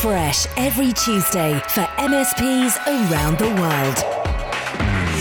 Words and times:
fresh 0.00 0.46
every 0.56 0.94
Tuesday 0.94 1.52
for 1.68 1.82
MSPs 1.98 2.78
around 2.86 3.36
the 3.36 3.48
world. 3.60 3.96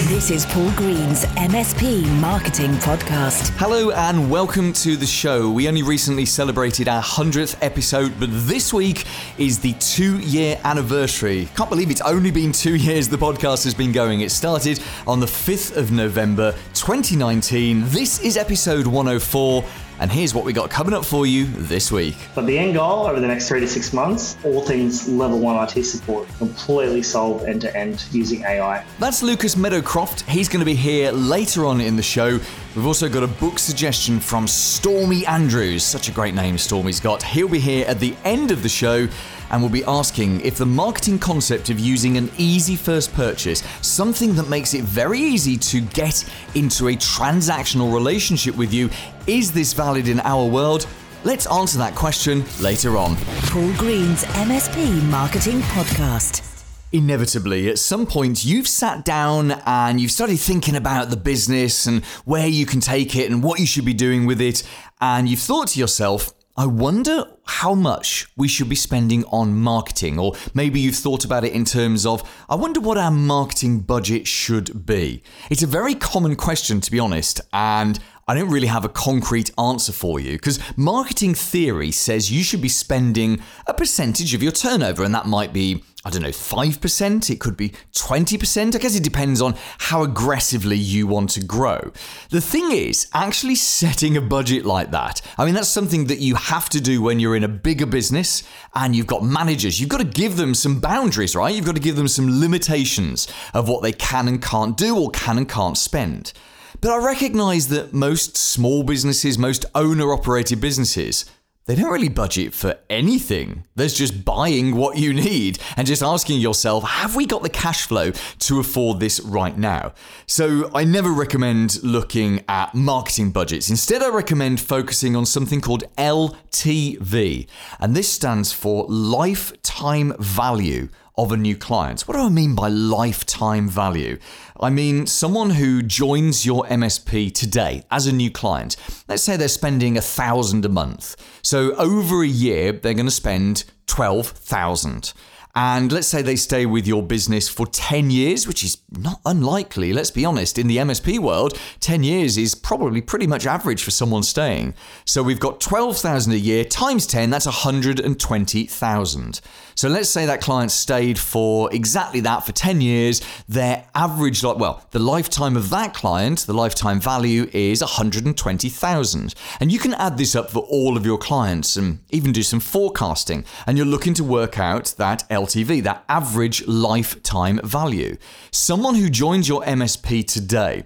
This 0.08 0.32
is 0.32 0.46
Paul 0.46 0.72
Green's 0.72 1.26
MSP 1.36 2.08
Marketing 2.22 2.72
Podcast. 2.76 3.50
Hello 3.58 3.92
and 3.92 4.32
welcome 4.32 4.72
to 4.72 4.96
the 4.96 5.06
show. 5.06 5.52
We 5.52 5.68
only 5.68 5.84
recently 5.84 6.26
celebrated 6.26 6.88
our 6.88 7.04
100th 7.04 7.58
episode, 7.62 8.18
but 8.22 8.30
this 8.32 8.74
week 8.74 9.04
is 9.38 9.60
the 9.60 9.74
two 9.74 10.18
year 10.20 10.58
anniversary. 10.64 11.50
Can't 11.58 11.70
believe 11.70 11.92
it's 11.92 12.00
only 12.00 12.32
been 12.32 12.54
two 12.54 12.76
years 12.76 13.10
the 13.10 13.18
podcast 13.18 13.66
has 13.66 13.74
been 13.74 13.92
going. 13.92 14.22
It 14.22 14.32
started 14.32 14.80
on 15.06 15.20
the 15.20 15.26
5th 15.26 15.76
of 15.76 15.92
November 15.92 16.54
2019. 16.74 17.82
This 17.88 18.22
is 18.22 18.38
episode 18.38 18.88
104. 18.88 19.62
And 20.00 20.10
here's 20.10 20.34
what 20.34 20.46
we 20.46 20.54
got 20.54 20.70
coming 20.70 20.94
up 20.94 21.04
for 21.04 21.26
you 21.26 21.46
this 21.46 21.92
week. 21.92 22.16
But 22.34 22.46
the 22.46 22.58
end 22.58 22.76
goal 22.76 23.06
over 23.06 23.20
the 23.20 23.28
next 23.28 23.50
three 23.50 23.60
to 23.60 23.68
six 23.68 23.92
months, 23.92 24.38
all 24.46 24.62
things 24.62 25.10
level 25.10 25.40
one 25.40 25.62
IT 25.62 25.84
support, 25.84 26.28
completely 26.38 27.04
solved 27.04 27.46
end 27.46 27.62
to 27.62 27.76
end 27.76 28.06
using 28.12 28.44
AI. 28.44 28.86
That's 29.00 29.22
Lucas 29.22 29.56
Meadowcroft. 29.56 30.22
He's 30.22 30.48
going 30.48 30.62
to 30.62 30.66
be 30.66 30.76
here 30.76 31.12
later 31.12 31.66
on 31.66 31.82
in 31.82 31.98
the 31.98 32.02
show. 32.02 32.40
We've 32.76 32.86
also 32.86 33.10
got 33.10 33.24
a 33.24 33.28
book 33.28 33.60
suggestion 33.60 34.22
from 34.22 34.48
Stormy 34.48 35.26
Andrews. 35.26 35.84
Such 35.84 36.08
a 36.08 36.12
great 36.14 36.34
name 36.34 36.58
Stormy's 36.58 37.02
got. 37.02 37.22
He'll 37.22 37.50
be 37.50 37.60
here 37.60 37.86
at 37.86 38.00
the 38.00 38.16
end 38.24 38.52
of 38.52 38.64
the 38.64 38.70
show 38.70 39.08
and 39.52 39.62
we'll 39.62 39.72
be 39.72 39.84
asking 39.86 40.42
if 40.42 40.58
the 40.58 40.66
marketing 40.66 41.20
concept 41.20 41.70
of 41.70 41.80
using 41.80 42.18
an 42.18 42.32
easy 42.38 42.76
first 42.76 43.14
purchase, 43.14 43.64
something 43.82 44.36
that 44.36 44.50
makes 44.50 44.74
it 44.74 44.84
very 44.84 45.20
easy 45.20 45.58
to 45.58 45.82
get 45.82 46.24
into 46.56 46.90
a 46.90 46.96
transactional 46.96 47.94
relationship 47.94 48.56
with 48.56 48.74
you, 48.74 48.90
is 49.28 49.52
this 49.52 49.74
valid 49.74 50.08
in 50.08 50.20
our 50.22 50.46
world? 50.46 50.88
Let's 51.24 51.48
answer 51.48 51.78
that 51.80 51.96
question 51.96 52.46
later 52.62 52.98
on. 52.98 53.18
Paul 53.48 53.74
Green's 53.74 54.24
MSP 54.24 55.04
Marketing 55.10 55.60
Podcast. 55.62 56.46
Inevitably, 56.92 57.70
at 57.70 57.78
some 57.78 58.08
point, 58.08 58.44
you've 58.44 58.68
sat 58.68 59.06
down 59.06 59.52
and 59.66 60.02
you've 60.02 60.12
started 60.12 60.40
thinking 60.40 60.76
about 60.76 61.10
the 61.10 61.18
business 61.18 61.86
and 61.86 62.04
where 62.26 62.48
you 62.48 62.66
can 62.66 62.80
take 62.80 63.16
it 63.16 63.30
and 63.30 63.44
what 63.44 63.60
you 63.60 63.68
should 63.68 63.86
be 63.86 63.94
doing 63.94 64.26
with 64.26 64.42
it. 64.42 64.64
And 65.00 65.30
you've 65.30 65.40
thought 65.40 65.68
to 65.70 65.80
yourself, 65.80 66.34
I 66.60 66.66
wonder 66.66 67.24
how 67.46 67.74
much 67.74 68.28
we 68.36 68.50
should 68.50 68.68
be 68.68 68.76
spending 68.76 69.24
on 69.32 69.56
marketing, 69.56 70.20
or 70.20 70.34
maybe 70.54 70.82
you've 70.82 70.98
thought 70.98 71.24
about 71.24 71.46
it 71.46 71.54
in 71.54 71.64
terms 71.64 72.06
of, 72.06 72.30
I 72.50 72.56
wonder 72.56 72.82
what 72.82 72.98
our 72.98 73.12
marketing 73.12 73.80
budget 73.80 74.28
should 74.28 74.86
be. 74.86 75.24
It's 75.50 75.64
a 75.64 75.68
very 75.68 75.96
common 75.96 76.36
question, 76.36 76.82
to 76.82 76.92
be 76.92 77.00
honest, 77.00 77.40
and 77.54 77.98
I 78.28 78.36
don't 78.36 78.50
really 78.50 78.68
have 78.68 78.84
a 78.84 78.90
concrete 78.90 79.52
answer 79.58 79.94
for 79.94 80.20
you 80.20 80.34
because 80.34 80.60
marketing 80.76 81.34
theory 81.34 81.92
says 81.92 82.30
you 82.30 82.44
should 82.44 82.62
be 82.62 82.68
spending 82.68 83.42
a 83.66 83.74
percentage 83.74 84.34
of 84.34 84.44
your 84.44 84.52
turnover, 84.52 85.06
and 85.06 85.16
that 85.16 85.28
might 85.28 85.54
be, 85.54 85.86
I 86.06 86.10
don't 86.10 86.22
know, 86.22 86.30
5%, 86.30 87.30
it 87.30 87.42
could 87.42 87.58
be 87.58 87.74
20%. 87.92 88.74
I 88.74 88.78
guess 88.78 88.96
it 88.96 89.04
depends 89.04 89.42
on 89.42 89.56
how 89.80 90.04
aggressively 90.04 90.78
you 90.78 91.08
want 91.08 91.30
to 91.32 91.42
grow. 91.42 91.92
The 92.30 92.40
thing 92.40 92.72
is, 92.72 93.10
actually 93.14 93.56
setting 93.56 94.16
a 94.16 94.22
budget 94.22 94.66
like 94.66 94.92
that, 94.92 95.22
I 95.38 95.44
mean, 95.44 95.56
that's 95.56 95.68
something 95.68 96.06
that 96.06 96.20
you 96.20 96.36
have 96.36 96.70
to 96.70 96.80
do 96.80 97.02
when 97.02 97.20
you're 97.20 97.36
in 97.36 97.44
a 97.44 97.50
bigger 97.50 97.86
business 97.86 98.44
and 98.76 98.96
you've 98.96 99.08
got 99.08 99.24
managers. 99.24 99.82
You've 99.82 99.90
got 99.90 99.98
to 99.98 100.06
give 100.06 100.38
them 100.38 100.54
some 100.54 100.80
boundaries, 100.80 101.36
right? 101.36 101.54
You've 101.54 101.66
got 101.66 101.76
to 101.76 101.82
give 101.82 101.98
them 101.98 102.08
some 102.08 102.40
limitations 102.40 103.28
of 103.54 103.68
what 103.68 103.84
they 103.84 103.92
can 103.92 104.30
and 104.30 104.42
can't 104.42 104.78
do 104.78 104.98
or 104.98 105.10
can 105.10 105.38
and 105.38 105.50
can't 105.50 105.78
spend. 105.78 106.32
But 106.80 106.92
I 106.92 107.06
recognize 107.06 107.68
that 107.70 107.94
most 107.94 108.38
small 108.38 108.84
businesses, 108.84 109.38
most 109.38 109.66
owner 109.76 110.14
operated 110.14 110.62
businesses, 110.62 111.26
they 111.70 111.76
don't 111.76 111.92
really 111.92 112.10
budget 112.10 112.52
for 112.52 112.80
anything. 112.90 113.64
There's 113.76 113.94
just 113.94 114.26
buying 114.26 114.76
what 114.76 114.98
you 114.98 115.14
need 115.14 115.60
and 115.78 115.86
just 115.86 116.02
asking 116.02 116.40
yourself, 116.40 116.84
have 116.84 117.16
we 117.16 117.28
got 117.28 117.44
the 117.44 117.50
cash 117.50 117.86
flow 117.86 118.10
to 118.10 118.60
afford 118.60 119.00
this 119.00 119.20
right 119.20 119.56
now? 119.56 119.94
So 120.26 120.72
I 120.74 120.84
never 120.84 121.12
recommend 121.12 121.84
looking 121.84 122.44
at 122.50 122.74
marketing 122.74 123.30
budgets. 123.30 123.70
Instead, 123.70 124.02
I 124.02 124.10
recommend 124.10 124.60
focusing 124.60 125.16
on 125.16 125.28
something 125.28 125.62
called 125.62 125.84
LTV. 125.96 127.48
And 127.80 127.96
this 127.96 128.12
stands 128.12 128.52
for 128.52 128.88
lifetime 128.88 130.16
value 130.18 130.90
of 131.24 131.32
a 131.34 131.38
new 131.38 131.56
client. 131.56 132.02
What 132.02 132.16
do 132.16 132.22
I 132.22 132.30
mean 132.30 132.56
by 132.56 132.70
lifetime 132.70 133.68
value? 133.68 134.18
I 134.60 134.70
mean 134.70 135.06
someone 135.06 135.50
who 135.50 135.82
joins 135.82 136.46
your 136.46 136.64
MSP 136.66 137.34
today 137.34 137.84
as 137.92 138.08
a 138.08 138.14
new 138.14 138.32
client. 138.32 138.78
Let's 139.08 139.24
say 139.24 139.36
they're 139.36 139.50
spending 139.50 139.98
a 139.98 140.02
thousand 140.02 140.64
a 140.64 140.70
month. 140.70 141.16
So 141.42 141.76
over 141.76 142.24
a 142.24 142.28
year, 142.28 142.72
they're 142.72 142.94
going 142.94 143.06
to 143.06 143.12
spend 143.12 143.66
12,000. 143.88 145.14
And 145.56 145.92
let's 145.92 146.08
say 146.08 146.22
they 146.22 146.36
stay 146.36 146.66
with 146.66 146.86
your 146.86 147.02
business 147.02 147.50
for 147.50 147.66
10 147.66 148.12
years, 148.12 148.48
which 148.48 148.64
is 148.64 148.78
not 148.92 149.20
unlikely. 149.26 149.94
Let's 149.94 150.12
be 150.12 150.24
honest, 150.24 150.58
in 150.58 150.68
the 150.68 150.78
MSP 150.78 151.20
world, 151.20 151.60
10 151.80 152.04
years 152.04 152.38
is 152.38 152.54
probably 152.56 153.02
pretty 153.02 153.28
much 153.28 153.46
average 153.46 153.84
for 153.84 153.92
someone 153.92 154.24
staying. 154.24 154.76
So 155.06 155.24
we've 155.24 155.40
got 155.40 155.60
12,000 155.60 156.34
a 156.34 156.38
year 156.38 156.64
times 156.64 157.08
10, 157.08 157.30
that's 157.30 157.48
120,000. 157.48 159.42
So 159.76 159.88
let's 159.88 160.10
say 160.10 160.26
that 160.26 160.42
client 160.42 160.72
stayed 160.72 161.18
for 161.18 161.74
exactly 161.74 162.20
that 162.22 162.46
for 162.46 162.52
10 162.52 162.82
years. 162.82 163.22
Their 163.48 163.86
average, 163.96 164.44
well, 164.44 164.86
the 164.92 165.00
lifetime 165.00 165.56
of 165.56 165.70
that 165.70 165.94
client, 165.94 166.40
the 166.40 166.54
lifetime 166.54 167.00
value 167.00 167.50
is 167.54 167.82
120,000. 167.82 169.36
And 169.60 169.72
you 169.72 169.80
can 169.80 169.94
add 169.94 170.18
this 170.18 170.36
up 170.36 170.52
for 170.52 170.60
all 170.64 170.98
of 170.98 171.06
your 171.06 171.18
clients 171.18 171.78
and 171.78 172.00
even 172.10 172.34
do 172.34 172.44
some 172.44 172.60
forecasting. 172.60 173.46
And 173.66 173.78
you're 173.78 173.88
looking 173.88 174.14
to 174.16 174.24
work 174.24 174.60
out 174.60 174.94
that 174.98 175.24
LTV, 175.40 175.84
that 175.84 176.04
average 176.10 176.66
lifetime 176.68 177.60
value. 177.64 178.18
Someone 178.52 178.96
who 178.96 179.10
joins 179.10 179.48
your 179.48 179.62
MSP 179.64 180.26
today 180.26 180.86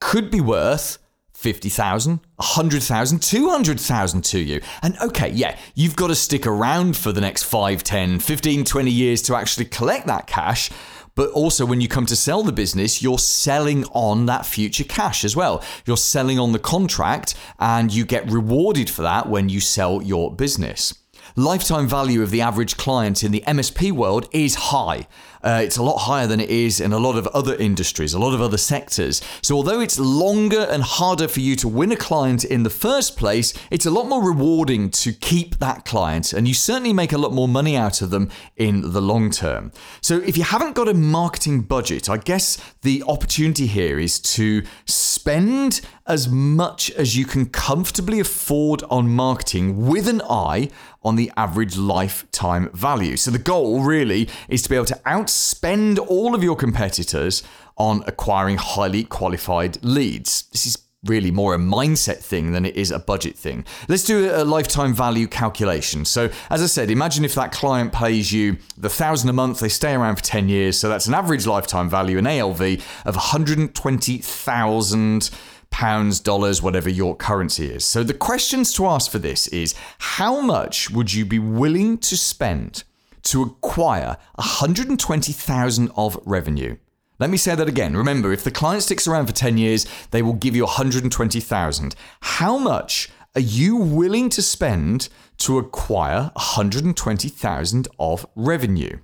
could 0.00 0.30
be 0.30 0.40
worth 0.40 0.98
50,000, 1.44 2.20
100,000, 2.36 3.22
200,000 3.22 4.24
to 4.24 4.38
you. 4.38 4.60
And 4.82 4.96
okay, 5.00 5.30
yeah, 5.30 5.58
you've 5.74 5.96
got 5.96 6.06
to 6.08 6.14
stick 6.14 6.46
around 6.46 6.96
for 6.96 7.12
the 7.12 7.20
next 7.20 7.42
5, 7.42 7.82
10, 7.82 8.20
15, 8.20 8.64
20 8.64 8.90
years 8.90 9.22
to 9.22 9.36
actually 9.36 9.66
collect 9.66 10.06
that 10.06 10.26
cash. 10.26 10.70
But 11.14 11.30
also, 11.30 11.64
when 11.64 11.80
you 11.80 11.86
come 11.86 12.06
to 12.06 12.16
sell 12.16 12.42
the 12.42 12.52
business, 12.52 13.02
you're 13.02 13.18
selling 13.18 13.84
on 13.92 14.26
that 14.26 14.46
future 14.46 14.84
cash 14.84 15.24
as 15.24 15.36
well. 15.36 15.62
You're 15.86 15.96
selling 15.96 16.38
on 16.38 16.52
the 16.52 16.58
contract, 16.58 17.34
and 17.60 17.92
you 17.92 18.04
get 18.04 18.30
rewarded 18.30 18.90
for 18.90 19.02
that 19.02 19.28
when 19.28 19.48
you 19.48 19.60
sell 19.60 20.02
your 20.02 20.34
business 20.34 20.94
lifetime 21.36 21.88
value 21.88 22.22
of 22.22 22.30
the 22.30 22.40
average 22.40 22.76
client 22.76 23.24
in 23.24 23.32
the 23.32 23.42
MSP 23.46 23.92
world 23.92 24.28
is 24.32 24.54
high. 24.54 25.06
Uh, 25.42 25.60
it's 25.62 25.76
a 25.76 25.82
lot 25.82 25.98
higher 25.98 26.26
than 26.26 26.40
it 26.40 26.48
is 26.48 26.80
in 26.80 26.92
a 26.92 26.98
lot 26.98 27.16
of 27.16 27.26
other 27.28 27.54
industries, 27.56 28.14
a 28.14 28.18
lot 28.18 28.32
of 28.32 28.40
other 28.40 28.56
sectors. 28.56 29.20
So, 29.42 29.56
although 29.56 29.80
it's 29.80 29.98
longer 29.98 30.66
and 30.70 30.82
harder 30.82 31.28
for 31.28 31.40
you 31.40 31.54
to 31.56 31.68
win 31.68 31.92
a 31.92 31.96
client 31.96 32.44
in 32.44 32.62
the 32.62 32.70
first 32.70 33.18
place, 33.18 33.52
it's 33.70 33.84
a 33.84 33.90
lot 33.90 34.08
more 34.08 34.22
rewarding 34.22 34.88
to 34.90 35.12
keep 35.12 35.58
that 35.58 35.84
client, 35.84 36.32
and 36.32 36.48
you 36.48 36.54
certainly 36.54 36.94
make 36.94 37.12
a 37.12 37.18
lot 37.18 37.34
more 37.34 37.48
money 37.48 37.76
out 37.76 38.00
of 38.00 38.08
them 38.08 38.30
in 38.56 38.92
the 38.92 39.02
long 39.02 39.30
term. 39.30 39.70
So, 40.00 40.16
if 40.20 40.38
you 40.38 40.44
haven't 40.44 40.74
got 40.74 40.88
a 40.88 40.94
marketing 40.94 41.62
budget, 41.62 42.08
I 42.08 42.16
guess 42.16 42.56
the 42.80 43.02
opportunity 43.06 43.66
here 43.66 43.98
is 43.98 44.18
to 44.20 44.62
spend 44.86 45.82
as 46.06 46.28
much 46.28 46.90
as 46.92 47.16
you 47.16 47.24
can 47.24 47.46
comfortably 47.46 48.20
afford 48.20 48.82
on 48.90 49.08
marketing 49.08 49.86
with 49.86 50.06
an 50.06 50.20
eye 50.28 50.68
on 51.02 51.16
the 51.16 51.32
average 51.36 51.76
lifetime 51.76 52.70
value. 52.72 53.16
So 53.16 53.30
the 53.30 53.38
goal 53.38 53.82
really 53.82 54.28
is 54.48 54.62
to 54.62 54.68
be 54.68 54.76
able 54.76 54.84
to 54.86 55.00
outspend 55.06 55.98
all 55.98 56.34
of 56.34 56.42
your 56.42 56.56
competitors 56.56 57.42
on 57.76 58.04
acquiring 58.06 58.58
highly 58.58 59.04
qualified 59.04 59.82
leads. 59.82 60.44
This 60.52 60.66
is 60.66 60.78
really 61.04 61.30
more 61.30 61.54
a 61.54 61.58
mindset 61.58 62.16
thing 62.16 62.50
than 62.52 62.64
it 62.64 62.74
is 62.76 62.90
a 62.90 62.98
budget 62.98 63.36
thing. 63.36 63.66
Let's 63.88 64.04
do 64.04 64.34
a 64.34 64.42
lifetime 64.44 64.94
value 64.94 65.26
calculation. 65.26 66.06
So, 66.06 66.30
as 66.50 66.62
I 66.62 66.66
said, 66.66 66.90
imagine 66.90 67.24
if 67.24 67.34
that 67.34 67.52
client 67.52 67.92
pays 67.92 68.32
you 68.32 68.56
the 68.76 68.88
thousand 68.88 69.28
a 69.28 69.34
month, 69.34 69.60
they 69.60 69.68
stay 69.68 69.94
around 69.94 70.16
for 70.16 70.22
10 70.22 70.48
years. 70.48 70.78
So, 70.78 70.88
that's 70.88 71.06
an 71.06 71.14
average 71.14 71.46
lifetime 71.46 71.90
value, 71.90 72.18
an 72.18 72.26
ALV 72.26 72.60
of 73.04 73.16
120,000 73.16 75.30
pounds, 75.74 76.20
dollars, 76.20 76.62
whatever 76.62 76.88
your 76.88 77.16
currency 77.16 77.66
is. 77.66 77.84
So 77.84 78.04
the 78.04 78.14
questions 78.14 78.72
to 78.74 78.86
ask 78.86 79.10
for 79.10 79.18
this 79.18 79.48
is 79.48 79.74
how 79.98 80.40
much 80.40 80.88
would 80.88 81.12
you 81.12 81.26
be 81.26 81.40
willing 81.40 81.98
to 81.98 82.16
spend 82.16 82.84
to 83.24 83.42
acquire 83.42 84.16
120,000 84.36 85.90
of 85.96 86.16
revenue? 86.24 86.76
Let 87.18 87.28
me 87.28 87.36
say 87.36 87.56
that 87.56 87.68
again. 87.68 87.96
Remember, 87.96 88.32
if 88.32 88.44
the 88.44 88.52
client 88.52 88.84
sticks 88.84 89.08
around 89.08 89.26
for 89.26 89.32
10 89.32 89.58
years, 89.58 89.84
they 90.12 90.22
will 90.22 90.34
give 90.34 90.54
you 90.54 90.62
120,000. 90.62 91.96
How 92.20 92.56
much 92.56 93.10
are 93.34 93.40
you 93.40 93.74
willing 93.74 94.28
to 94.30 94.42
spend 94.42 95.08
to 95.38 95.58
acquire 95.58 96.30
120,000 96.34 97.88
of 97.98 98.24
revenue? 98.36 98.98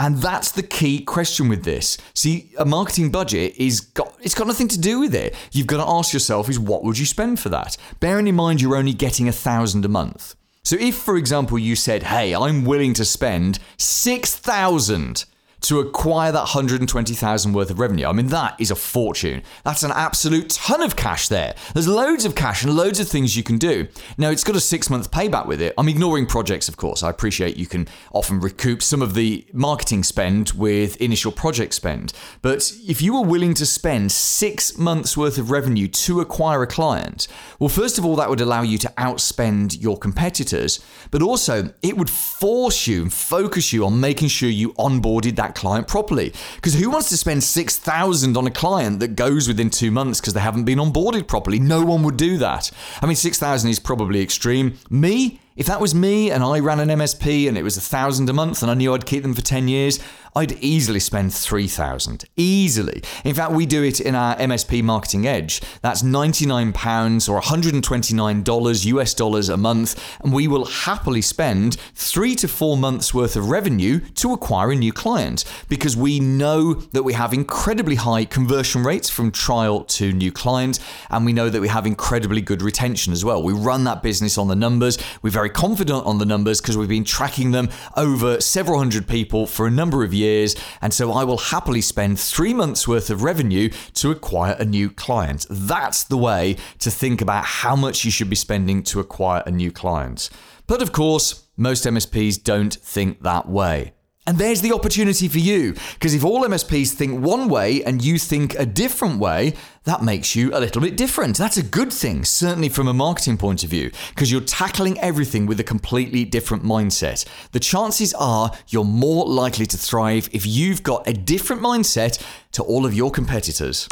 And 0.00 0.16
that's 0.16 0.52
the 0.52 0.62
key 0.62 1.04
question 1.04 1.50
with 1.50 1.62
this. 1.62 1.98
See, 2.14 2.52
a 2.58 2.64
marketing 2.64 3.10
budget 3.10 3.54
is 3.58 3.80
got 3.82 4.16
it's 4.22 4.34
got 4.34 4.46
nothing 4.46 4.68
to 4.68 4.80
do 4.80 4.98
with 4.98 5.14
it. 5.14 5.34
You've 5.52 5.66
got 5.66 5.76
to 5.76 5.90
ask 5.90 6.14
yourself 6.14 6.48
is 6.48 6.58
what 6.58 6.84
would 6.84 6.98
you 6.98 7.04
spend 7.04 7.38
for 7.38 7.50
that? 7.50 7.76
Bearing 8.00 8.26
in 8.26 8.34
mind 8.34 8.62
you're 8.62 8.76
only 8.76 8.94
getting 8.94 9.28
a 9.28 9.32
thousand 9.32 9.84
a 9.84 9.88
month. 9.88 10.36
So 10.64 10.76
if, 10.80 10.94
for 10.94 11.18
example, 11.18 11.58
you 11.58 11.76
said, 11.76 12.04
hey, 12.04 12.34
I'm 12.34 12.64
willing 12.64 12.94
to 12.94 13.04
spend 13.04 13.58
6,000 13.76 15.26
to 15.62 15.80
acquire 15.80 16.32
that 16.32 16.40
120,000 16.40 17.52
worth 17.52 17.70
of 17.70 17.78
revenue. 17.78 18.06
I 18.06 18.12
mean, 18.12 18.28
that 18.28 18.60
is 18.60 18.70
a 18.70 18.76
fortune. 18.76 19.42
That's 19.64 19.82
an 19.82 19.92
absolute 19.92 20.50
ton 20.50 20.82
of 20.82 20.96
cash 20.96 21.28
there. 21.28 21.54
There's 21.74 21.88
loads 21.88 22.24
of 22.24 22.34
cash 22.34 22.64
and 22.64 22.74
loads 22.74 23.00
of 23.00 23.08
things 23.08 23.36
you 23.36 23.42
can 23.42 23.58
do. 23.58 23.88
Now, 24.16 24.30
it's 24.30 24.44
got 24.44 24.56
a 24.56 24.60
six 24.60 24.88
month 24.88 25.10
payback 25.10 25.46
with 25.46 25.60
it. 25.60 25.74
I'm 25.76 25.88
ignoring 25.88 26.26
projects, 26.26 26.68
of 26.68 26.76
course. 26.76 27.02
I 27.02 27.10
appreciate 27.10 27.56
you 27.56 27.66
can 27.66 27.88
often 28.12 28.40
recoup 28.40 28.82
some 28.82 29.02
of 29.02 29.14
the 29.14 29.46
marketing 29.52 30.02
spend 30.02 30.50
with 30.52 30.96
initial 31.00 31.32
project 31.32 31.74
spend. 31.74 32.12
But 32.42 32.72
if 32.86 33.02
you 33.02 33.14
were 33.14 33.26
willing 33.26 33.54
to 33.54 33.66
spend 33.66 34.12
six 34.12 34.78
months 34.78 35.16
worth 35.16 35.38
of 35.38 35.50
revenue 35.50 35.88
to 35.88 36.20
acquire 36.20 36.62
a 36.62 36.66
client, 36.66 37.28
well, 37.58 37.68
first 37.68 37.98
of 37.98 38.04
all, 38.04 38.16
that 38.16 38.30
would 38.30 38.40
allow 38.40 38.62
you 38.62 38.78
to 38.78 38.88
outspend 38.96 39.80
your 39.80 39.98
competitors, 39.98 40.80
but 41.10 41.22
also 41.22 41.72
it 41.82 41.96
would 41.96 42.10
force 42.10 42.86
you 42.86 43.02
and 43.02 43.12
focus 43.12 43.72
you 43.72 43.84
on 43.84 44.00
making 44.00 44.28
sure 44.28 44.48
you 44.48 44.72
onboarded 44.74 45.36
that 45.36 45.49
that 45.50 45.60
client 45.60 45.88
properly. 45.88 46.32
Because 46.56 46.74
who 46.74 46.90
wants 46.90 47.08
to 47.10 47.16
spend 47.16 47.42
6,000 47.42 48.36
on 48.36 48.46
a 48.46 48.50
client 48.50 49.00
that 49.00 49.16
goes 49.16 49.48
within 49.48 49.70
two 49.70 49.90
months 49.90 50.20
because 50.20 50.34
they 50.34 50.40
haven't 50.40 50.64
been 50.64 50.78
onboarded 50.78 51.26
properly? 51.26 51.58
No 51.58 51.84
one 51.84 52.02
would 52.02 52.16
do 52.16 52.38
that. 52.38 52.70
I 53.02 53.06
mean, 53.06 53.16
6,000 53.16 53.70
is 53.70 53.78
probably 53.78 54.22
extreme. 54.22 54.78
Me, 54.88 55.40
if 55.56 55.66
that 55.66 55.80
was 55.80 55.94
me 55.94 56.30
and 56.30 56.42
I 56.42 56.60
ran 56.60 56.80
an 56.80 56.88
MSP 56.88 57.48
and 57.48 57.58
it 57.58 57.62
was 57.62 57.76
a 57.76 57.80
thousand 57.80 58.30
a 58.30 58.32
month 58.32 58.62
and 58.62 58.70
I 58.70 58.74
knew 58.74 58.94
I'd 58.94 59.06
keep 59.06 59.22
them 59.22 59.34
for 59.34 59.42
10 59.42 59.68
years, 59.68 59.98
I'd 60.36 60.52
easily 60.62 61.00
spend 61.00 61.34
3000 61.34 62.24
Easily. 62.36 63.02
In 63.24 63.34
fact, 63.34 63.52
we 63.52 63.66
do 63.66 63.82
it 63.82 64.00
in 64.00 64.14
our 64.14 64.36
MSP 64.36 64.82
Marketing 64.82 65.26
Edge. 65.26 65.60
That's 65.82 66.02
£99 66.02 67.28
or 67.28 67.40
$129 67.40 68.84
US 68.86 69.14
dollars 69.14 69.48
a 69.48 69.56
month, 69.56 70.18
and 70.22 70.32
we 70.32 70.46
will 70.46 70.66
happily 70.66 71.20
spend 71.20 71.76
three 71.94 72.34
to 72.36 72.46
four 72.46 72.76
months 72.76 73.12
worth 73.12 73.34
of 73.34 73.50
revenue 73.50 74.00
to 74.16 74.32
acquire 74.32 74.70
a 74.70 74.76
new 74.76 74.92
client 74.92 75.44
because 75.68 75.96
we 75.96 76.20
know 76.20 76.74
that 76.74 77.02
we 77.02 77.12
have 77.14 77.32
incredibly 77.32 77.96
high 77.96 78.24
conversion 78.24 78.84
rates 78.84 79.10
from 79.10 79.32
trial 79.32 79.82
to 79.84 80.12
new 80.12 80.30
client, 80.30 80.78
and 81.10 81.26
we 81.26 81.32
know 81.32 81.48
that 81.48 81.60
we 81.60 81.68
have 81.68 81.86
incredibly 81.86 82.40
good 82.40 82.62
retention 82.62 83.12
as 83.12 83.24
well. 83.24 83.42
We 83.42 83.52
run 83.52 83.84
that 83.84 84.02
business 84.02 84.38
on 84.38 84.46
the 84.46 84.56
numbers. 84.56 84.96
We're 85.22 85.30
very 85.30 85.50
confident 85.50 86.06
on 86.06 86.18
the 86.18 86.26
numbers 86.26 86.60
because 86.60 86.76
we've 86.76 86.88
been 86.88 87.04
tracking 87.04 87.50
them 87.50 87.68
over 87.96 88.40
several 88.40 88.78
hundred 88.78 89.08
people 89.08 89.46
for 89.46 89.66
a 89.66 89.70
number 89.70 90.04
of 90.04 90.14
years. 90.14 90.19
Years, 90.20 90.54
and 90.80 90.92
so 90.92 91.12
I 91.12 91.24
will 91.24 91.38
happily 91.38 91.80
spend 91.80 92.20
three 92.20 92.54
months 92.54 92.86
worth 92.86 93.10
of 93.10 93.22
revenue 93.22 93.70
to 93.94 94.10
acquire 94.10 94.56
a 94.58 94.64
new 94.64 94.90
client. 94.90 95.46
That's 95.50 96.04
the 96.04 96.16
way 96.16 96.56
to 96.78 96.90
think 96.90 97.20
about 97.20 97.44
how 97.44 97.74
much 97.74 98.04
you 98.04 98.10
should 98.10 98.30
be 98.30 98.36
spending 98.36 98.82
to 98.84 99.00
acquire 99.00 99.42
a 99.46 99.50
new 99.50 99.72
client. 99.72 100.30
But 100.66 100.82
of 100.82 100.92
course, 100.92 101.46
most 101.56 101.84
MSPs 101.84 102.42
don't 102.42 102.74
think 102.74 103.22
that 103.22 103.48
way. 103.48 103.92
And 104.30 104.38
there's 104.38 104.60
the 104.60 104.72
opportunity 104.72 105.26
for 105.26 105.40
you. 105.40 105.74
Because 105.94 106.14
if 106.14 106.24
all 106.24 106.44
MSPs 106.44 106.92
think 106.92 107.20
one 107.20 107.48
way 107.48 107.82
and 107.82 108.00
you 108.00 108.16
think 108.16 108.54
a 108.54 108.64
different 108.64 109.18
way, 109.18 109.54
that 109.82 110.04
makes 110.04 110.36
you 110.36 110.54
a 110.54 110.60
little 110.60 110.80
bit 110.80 110.96
different. 110.96 111.36
That's 111.36 111.56
a 111.56 111.64
good 111.64 111.92
thing, 111.92 112.24
certainly 112.24 112.68
from 112.68 112.86
a 112.86 112.94
marketing 112.94 113.38
point 113.38 113.64
of 113.64 113.70
view, 113.70 113.90
because 114.10 114.30
you're 114.30 114.42
tackling 114.42 115.00
everything 115.00 115.46
with 115.46 115.58
a 115.58 115.64
completely 115.64 116.24
different 116.24 116.62
mindset. 116.62 117.24
The 117.50 117.58
chances 117.58 118.14
are 118.14 118.52
you're 118.68 118.84
more 118.84 119.26
likely 119.26 119.66
to 119.66 119.76
thrive 119.76 120.28
if 120.30 120.46
you've 120.46 120.84
got 120.84 121.08
a 121.08 121.12
different 121.12 121.60
mindset 121.60 122.24
to 122.52 122.62
all 122.62 122.86
of 122.86 122.94
your 122.94 123.10
competitors. 123.10 123.88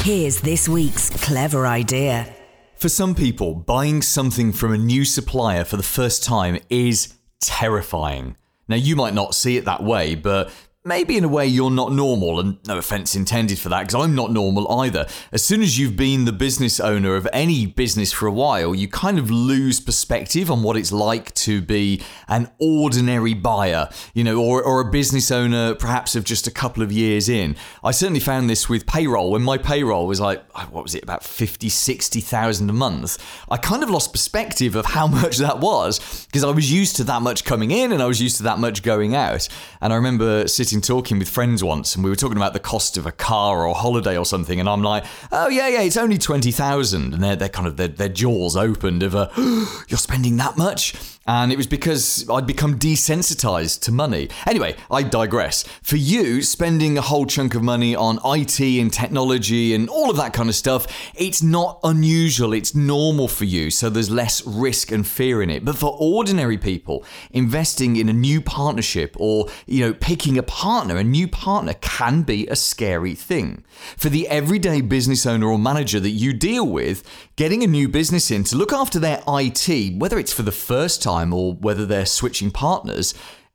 Here's 0.00 0.40
this 0.40 0.68
week's 0.68 1.10
clever 1.24 1.68
idea. 1.68 2.34
For 2.74 2.88
some 2.88 3.14
people, 3.14 3.54
buying 3.54 4.02
something 4.02 4.52
from 4.52 4.72
a 4.72 4.78
new 4.78 5.04
supplier 5.04 5.64
for 5.64 5.76
the 5.76 5.84
first 5.84 6.24
time 6.24 6.58
is 6.68 7.14
terrifying. 7.40 8.34
Now, 8.68 8.76
you 8.76 8.96
might 8.96 9.14
not 9.14 9.34
see 9.34 9.56
it 9.56 9.64
that 9.64 9.82
way, 9.82 10.14
but 10.14 10.50
maybe 10.88 11.16
in 11.16 11.24
a 11.24 11.28
way 11.28 11.46
you're 11.46 11.70
not 11.70 11.92
normal, 11.92 12.40
and 12.40 12.58
no 12.66 12.78
offense 12.78 13.14
intended 13.14 13.58
for 13.58 13.68
that, 13.68 13.80
because 13.82 13.94
I'm 13.94 14.14
not 14.14 14.32
normal 14.32 14.80
either. 14.80 15.06
As 15.30 15.44
soon 15.44 15.62
as 15.62 15.78
you've 15.78 15.96
been 15.96 16.24
the 16.24 16.32
business 16.32 16.80
owner 16.80 17.14
of 17.14 17.28
any 17.32 17.66
business 17.66 18.12
for 18.12 18.26
a 18.26 18.32
while, 18.32 18.74
you 18.74 18.88
kind 18.88 19.18
of 19.18 19.30
lose 19.30 19.78
perspective 19.78 20.50
on 20.50 20.62
what 20.62 20.76
it's 20.76 20.90
like 20.90 21.34
to 21.34 21.60
be 21.60 22.02
an 22.26 22.50
ordinary 22.58 23.34
buyer, 23.34 23.88
you 24.14 24.24
know, 24.24 24.42
or, 24.42 24.62
or 24.62 24.80
a 24.80 24.90
business 24.90 25.30
owner 25.30 25.74
perhaps 25.74 26.16
of 26.16 26.24
just 26.24 26.46
a 26.46 26.50
couple 26.50 26.82
of 26.82 26.90
years 26.90 27.28
in. 27.28 27.54
I 27.84 27.90
certainly 27.90 28.20
found 28.20 28.48
this 28.48 28.68
with 28.68 28.86
payroll. 28.86 29.30
When 29.30 29.42
my 29.42 29.58
payroll 29.58 30.06
was 30.06 30.20
like, 30.20 30.42
oh, 30.54 30.66
what 30.70 30.82
was 30.82 30.94
it, 30.94 31.02
about 31.02 31.22
50, 31.22 31.68
60,000 31.68 32.70
a 32.70 32.72
month, 32.72 33.18
I 33.50 33.58
kind 33.58 33.82
of 33.82 33.90
lost 33.90 34.12
perspective 34.12 34.74
of 34.74 34.86
how 34.86 35.06
much 35.18 35.36
that 35.36 35.60
was 35.60 36.26
because 36.26 36.44
I 36.44 36.50
was 36.50 36.72
used 36.72 36.96
to 36.96 37.04
that 37.04 37.22
much 37.22 37.44
coming 37.44 37.70
in 37.70 37.92
and 37.92 38.02
I 38.02 38.06
was 38.06 38.20
used 38.20 38.38
to 38.38 38.42
that 38.44 38.58
much 38.58 38.82
going 38.82 39.14
out. 39.14 39.48
And 39.80 39.92
I 39.92 39.96
remember 39.96 40.48
sitting 40.48 40.77
sitting 40.78 40.96
talking 40.96 41.18
with 41.18 41.28
friends 41.28 41.64
once, 41.64 41.94
and 41.94 42.04
we 42.04 42.10
were 42.10 42.16
talking 42.16 42.36
about 42.36 42.52
the 42.52 42.60
cost 42.60 42.96
of 42.96 43.06
a 43.06 43.12
car 43.12 43.62
or 43.62 43.66
a 43.66 43.74
holiday 43.74 44.16
or 44.16 44.24
something, 44.24 44.60
and 44.60 44.68
I'm 44.68 44.82
like, 44.82 45.04
"Oh 45.32 45.48
yeah, 45.48 45.68
yeah, 45.68 45.82
it's 45.82 45.96
only 45.96 46.18
twenty 46.18 46.52
thousand, 46.52 47.14
and 47.14 47.22
they're 47.22 47.36
they're 47.36 47.48
kind 47.48 47.66
of 47.66 47.76
their, 47.76 47.88
their 47.88 48.08
jaws 48.08 48.56
opened 48.56 49.02
of 49.02 49.14
a, 49.14 49.30
"You're 49.88 49.98
spending 49.98 50.36
that 50.36 50.56
much." 50.56 50.94
And 51.28 51.52
it 51.52 51.56
was 51.56 51.66
because 51.66 52.28
I'd 52.30 52.46
become 52.46 52.78
desensitized 52.78 53.82
to 53.82 53.92
money. 53.92 54.30
Anyway, 54.46 54.76
I 54.90 55.02
digress. 55.02 55.62
For 55.82 55.96
you, 55.96 56.40
spending 56.40 56.96
a 56.96 57.02
whole 57.02 57.26
chunk 57.26 57.54
of 57.54 57.62
money 57.62 57.94
on 57.94 58.18
IT 58.24 58.58
and 58.58 58.90
technology 58.90 59.74
and 59.74 59.90
all 59.90 60.08
of 60.08 60.16
that 60.16 60.32
kind 60.32 60.48
of 60.48 60.54
stuff, 60.54 60.86
it's 61.14 61.42
not 61.42 61.80
unusual, 61.84 62.54
it's 62.54 62.74
normal 62.74 63.28
for 63.28 63.44
you, 63.44 63.70
so 63.70 63.90
there's 63.90 64.08
less 64.08 64.46
risk 64.46 64.90
and 64.90 65.06
fear 65.06 65.42
in 65.42 65.50
it. 65.50 65.66
But 65.66 65.76
for 65.76 65.94
ordinary 66.00 66.56
people, 66.56 67.04
investing 67.30 67.96
in 67.96 68.08
a 68.08 68.14
new 68.14 68.40
partnership 68.40 69.14
or, 69.18 69.48
you 69.66 69.84
know, 69.84 69.92
picking 69.92 70.38
a 70.38 70.42
partner, 70.42 70.96
a 70.96 71.04
new 71.04 71.28
partner 71.28 71.74
can 71.74 72.22
be 72.22 72.46
a 72.46 72.56
scary 72.56 73.14
thing. 73.14 73.64
For 73.98 74.08
the 74.08 74.26
everyday 74.28 74.80
business 74.80 75.26
owner 75.26 75.48
or 75.48 75.58
manager 75.58 76.00
that 76.00 76.08
you 76.08 76.32
deal 76.32 76.66
with, 76.66 77.04
getting 77.36 77.62
a 77.62 77.66
new 77.66 77.86
business 77.86 78.30
in 78.30 78.44
to 78.44 78.56
look 78.56 78.72
after 78.72 78.98
their 78.98 79.22
IT, 79.28 79.98
whether 79.98 80.18
it's 80.18 80.32
for 80.32 80.42
the 80.42 80.50
first 80.50 81.02
time 81.02 81.17
time 81.18 81.32
or 81.32 81.54
whether 81.54 81.86
they're 81.86 82.06
switching 82.06 82.50
partners, 82.50 83.14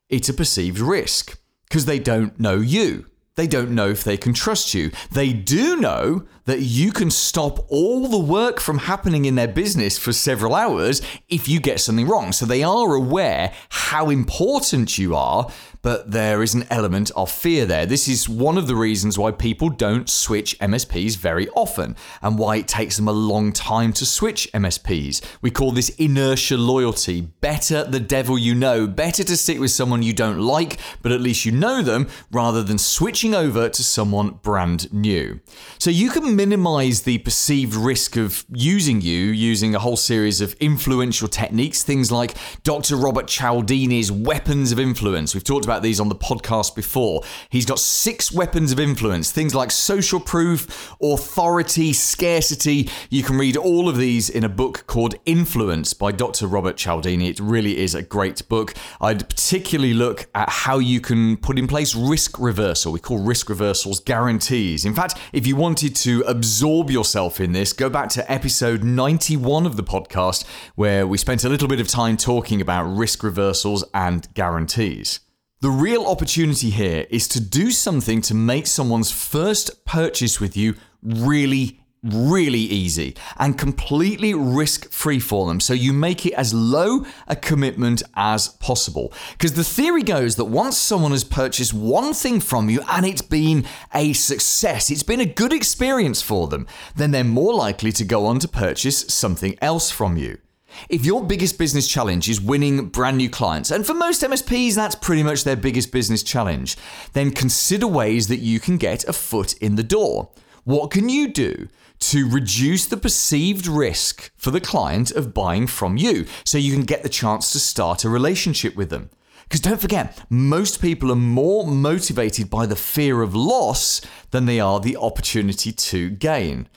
it's 0.09 0.29
a 0.29 0.33
perceived 0.33 0.79
risk 0.79 1.37
because 1.67 1.85
they 1.85 1.99
don't 1.99 2.39
know 2.39 2.57
you. 2.57 3.05
They 3.35 3.47
don't 3.47 3.71
know 3.71 3.89
if 3.89 4.03
they 4.03 4.15
can 4.15 4.33
trust 4.33 4.75
you. 4.75 4.91
They 5.11 5.33
do 5.33 5.77
know 5.77 6.27
that 6.45 6.59
you 6.59 6.91
can 6.91 7.09
stop 7.09 7.65
all 7.71 8.07
the 8.07 8.19
work 8.19 8.59
from 8.59 8.77
happening 8.77 9.25
in 9.25 9.33
their 9.33 9.47
business 9.47 9.97
for 9.97 10.13
several 10.13 10.53
hours 10.53 11.01
if 11.29 11.47
you 11.47 11.59
get 11.59 11.79
something 11.79 12.07
wrong. 12.07 12.31
So 12.31 12.45
they 12.45 12.61
are 12.61 12.93
aware 12.93 13.51
how 13.69 14.11
important 14.11 14.99
you 14.99 15.15
are, 15.15 15.49
but 15.83 16.09
there 16.09 16.41
is 16.41 16.55
an 16.55 16.65
element 16.71 17.11
of 17.15 17.29
fear 17.29 17.65
there. 17.65 17.85
This 17.85 18.07
is 18.07 18.27
one 18.27 18.57
of 18.57 18.67
the 18.67 18.75
reasons 18.75 19.19
why 19.19 19.31
people 19.31 19.69
don't 19.69 20.09
switch 20.09 20.57
MSPs 20.59 21.17
very 21.17 21.47
often 21.49 21.95
and 22.21 22.39
why 22.39 22.55
it 22.55 22.67
takes 22.67 22.95
them 22.95 23.07
a 23.07 23.11
long 23.11 23.51
time 23.51 23.93
to 23.93 24.05
switch 24.05 24.49
MSPs. 24.53 25.21
We 25.41 25.51
call 25.51 25.71
this 25.71 25.89
inertia 25.89 26.57
loyalty. 26.57 27.21
Better 27.21 27.83
the 27.83 27.99
devil 27.99 28.37
you 28.39 28.55
know, 28.55 28.87
better 28.87 29.25
to 29.25 29.35
stick 29.35 29.59
with 29.59 29.71
someone 29.71 30.01
you 30.01 30.13
don't 30.13 30.39
like, 30.39 30.79
but 31.01 31.11
at 31.11 31.19
least 31.21 31.45
you 31.45 31.51
know 31.51 31.81
them, 31.81 32.07
rather 32.31 32.63
than 32.63 32.77
switching 32.77 33.35
over 33.35 33.67
to 33.67 33.83
someone 33.83 34.39
brand 34.41 34.91
new. 34.93 35.41
So 35.79 35.91
you 35.91 36.09
can 36.09 36.35
minimize 36.35 37.01
the 37.01 37.17
perceived 37.17 37.75
risk 37.75 38.15
of 38.15 38.45
using 38.53 39.01
you 39.01 39.25
using 39.25 39.75
a 39.75 39.79
whole 39.79 39.97
series 39.97 40.39
of 40.39 40.53
influential 40.61 41.27
techniques, 41.27 41.83
things 41.83 42.09
like 42.09 42.35
Dr. 42.63 42.95
Robert 42.95 43.27
Cialdini's 43.27 44.11
weapons 44.13 44.71
of 44.71 44.79
influence. 44.79 45.33
We've 45.33 45.43
talked 45.43 45.65
about 45.65 45.72
about 45.73 45.81
these 45.81 45.99
on 45.99 46.07
the 46.07 46.15
podcast 46.15 46.75
before. 46.75 47.23
He's 47.49 47.65
got 47.65 47.79
six 47.79 48.31
weapons 48.31 48.71
of 48.71 48.79
influence, 48.79 49.31
things 49.31 49.55
like 49.55 49.71
social 49.71 50.19
proof, 50.19 50.95
authority, 51.01 51.93
scarcity. 51.93 52.89
You 53.09 53.23
can 53.23 53.39
read 53.39 53.57
all 53.57 53.89
of 53.89 53.97
these 53.97 54.29
in 54.29 54.43
a 54.43 54.49
book 54.49 54.85
called 54.85 55.15
Influence 55.25 55.93
by 55.95 56.11
Dr. 56.11 56.45
Robert 56.45 56.77
Cialdini. 56.77 57.27
It 57.27 57.39
really 57.39 57.79
is 57.79 57.95
a 57.95 58.03
great 58.03 58.47
book. 58.49 58.75
I'd 59.01 59.27
particularly 59.27 59.95
look 59.95 60.27
at 60.35 60.47
how 60.47 60.77
you 60.77 61.01
can 61.01 61.37
put 61.37 61.57
in 61.57 61.65
place 61.65 61.95
risk 61.95 62.37
reversal. 62.37 62.91
We 62.91 62.99
call 62.99 63.17
risk 63.17 63.49
reversals 63.49 63.99
guarantees. 63.99 64.85
In 64.85 64.93
fact, 64.93 65.17
if 65.33 65.47
you 65.47 65.55
wanted 65.55 65.95
to 65.95 66.21
absorb 66.27 66.91
yourself 66.91 67.39
in 67.39 67.53
this, 67.53 67.73
go 67.73 67.89
back 67.89 68.09
to 68.09 68.31
episode 68.31 68.83
91 68.83 69.65
of 69.65 69.75
the 69.75 69.83
podcast, 69.83 70.45
where 70.75 71.07
we 71.07 71.17
spent 71.17 71.43
a 71.43 71.49
little 71.49 71.67
bit 71.67 71.79
of 71.79 71.87
time 71.87 72.15
talking 72.15 72.61
about 72.61 72.83
risk 72.83 73.23
reversals 73.23 73.83
and 73.95 74.31
guarantees. 74.35 75.19
The 75.63 75.71
real 75.71 76.05
opportunity 76.07 76.71
here 76.71 77.07
is 77.09 77.25
to 77.29 77.39
do 77.39 77.71
something 77.71 78.19
to 78.23 78.33
make 78.33 78.67
someone's 78.67 79.11
first 79.11 79.85
purchase 79.85 80.41
with 80.41 80.57
you 80.57 80.75
really 81.01 81.79
really 82.03 82.59
easy 82.59 83.15
and 83.37 83.57
completely 83.57 84.33
risk 84.33 84.91
free 84.91 85.21
for 85.21 85.47
them. 85.47 85.61
So 85.61 85.73
you 85.73 85.93
make 85.93 86.25
it 86.25 86.33
as 86.33 86.53
low 86.53 87.05
a 87.29 87.37
commitment 87.37 88.03
as 88.17 88.49
possible. 88.49 89.13
Because 89.31 89.53
the 89.53 89.63
theory 89.63 90.03
goes 90.03 90.35
that 90.35 90.43
once 90.43 90.77
someone 90.77 91.11
has 91.11 91.23
purchased 91.23 91.73
one 91.73 92.13
thing 92.13 92.41
from 92.41 92.69
you 92.69 92.81
and 92.89 93.05
it's 93.05 93.21
been 93.21 93.65
a 93.93 94.11
success, 94.11 94.91
it's 94.91 95.01
been 95.01 95.21
a 95.21 95.25
good 95.25 95.53
experience 95.53 96.21
for 96.21 96.49
them, 96.49 96.67
then 96.97 97.11
they're 97.11 97.23
more 97.23 97.53
likely 97.53 97.93
to 97.93 98.03
go 98.03 98.25
on 98.25 98.39
to 98.39 98.49
purchase 98.49 99.05
something 99.07 99.57
else 99.61 99.89
from 99.89 100.17
you. 100.17 100.39
If 100.89 101.05
your 101.05 101.23
biggest 101.23 101.57
business 101.57 101.87
challenge 101.87 102.29
is 102.29 102.41
winning 102.41 102.87
brand 102.87 103.17
new 103.17 103.29
clients, 103.29 103.71
and 103.71 103.85
for 103.85 103.93
most 103.93 104.21
MSPs 104.21 104.75
that's 104.75 104.95
pretty 104.95 105.23
much 105.23 105.43
their 105.43 105.55
biggest 105.55 105.91
business 105.91 106.23
challenge, 106.23 106.77
then 107.13 107.31
consider 107.31 107.87
ways 107.87 108.27
that 108.27 108.39
you 108.39 108.59
can 108.59 108.77
get 108.77 109.03
a 109.05 109.13
foot 109.13 109.53
in 109.57 109.75
the 109.75 109.83
door. 109.83 110.29
What 110.63 110.91
can 110.91 111.09
you 111.09 111.27
do 111.27 111.67
to 111.99 112.29
reduce 112.29 112.85
the 112.85 112.97
perceived 112.97 113.67
risk 113.67 114.31
for 114.35 114.51
the 114.51 114.61
client 114.61 115.11
of 115.11 115.33
buying 115.33 115.67
from 115.67 115.97
you 115.97 116.25
so 116.45 116.57
you 116.57 116.73
can 116.73 116.85
get 116.85 117.03
the 117.03 117.09
chance 117.09 117.51
to 117.51 117.59
start 117.59 118.03
a 118.03 118.09
relationship 118.09 118.75
with 118.75 118.89
them? 118.89 119.09
Because 119.43 119.61
don't 119.61 119.81
forget, 119.81 120.23
most 120.29 120.81
people 120.81 121.11
are 121.11 121.15
more 121.15 121.67
motivated 121.67 122.49
by 122.49 122.65
the 122.65 122.75
fear 122.75 123.21
of 123.21 123.35
loss 123.35 124.01
than 124.31 124.45
they 124.45 124.59
are 124.59 124.79
the 124.79 124.97
opportunity 124.97 125.71
to 125.71 126.09
gain. 126.09 126.67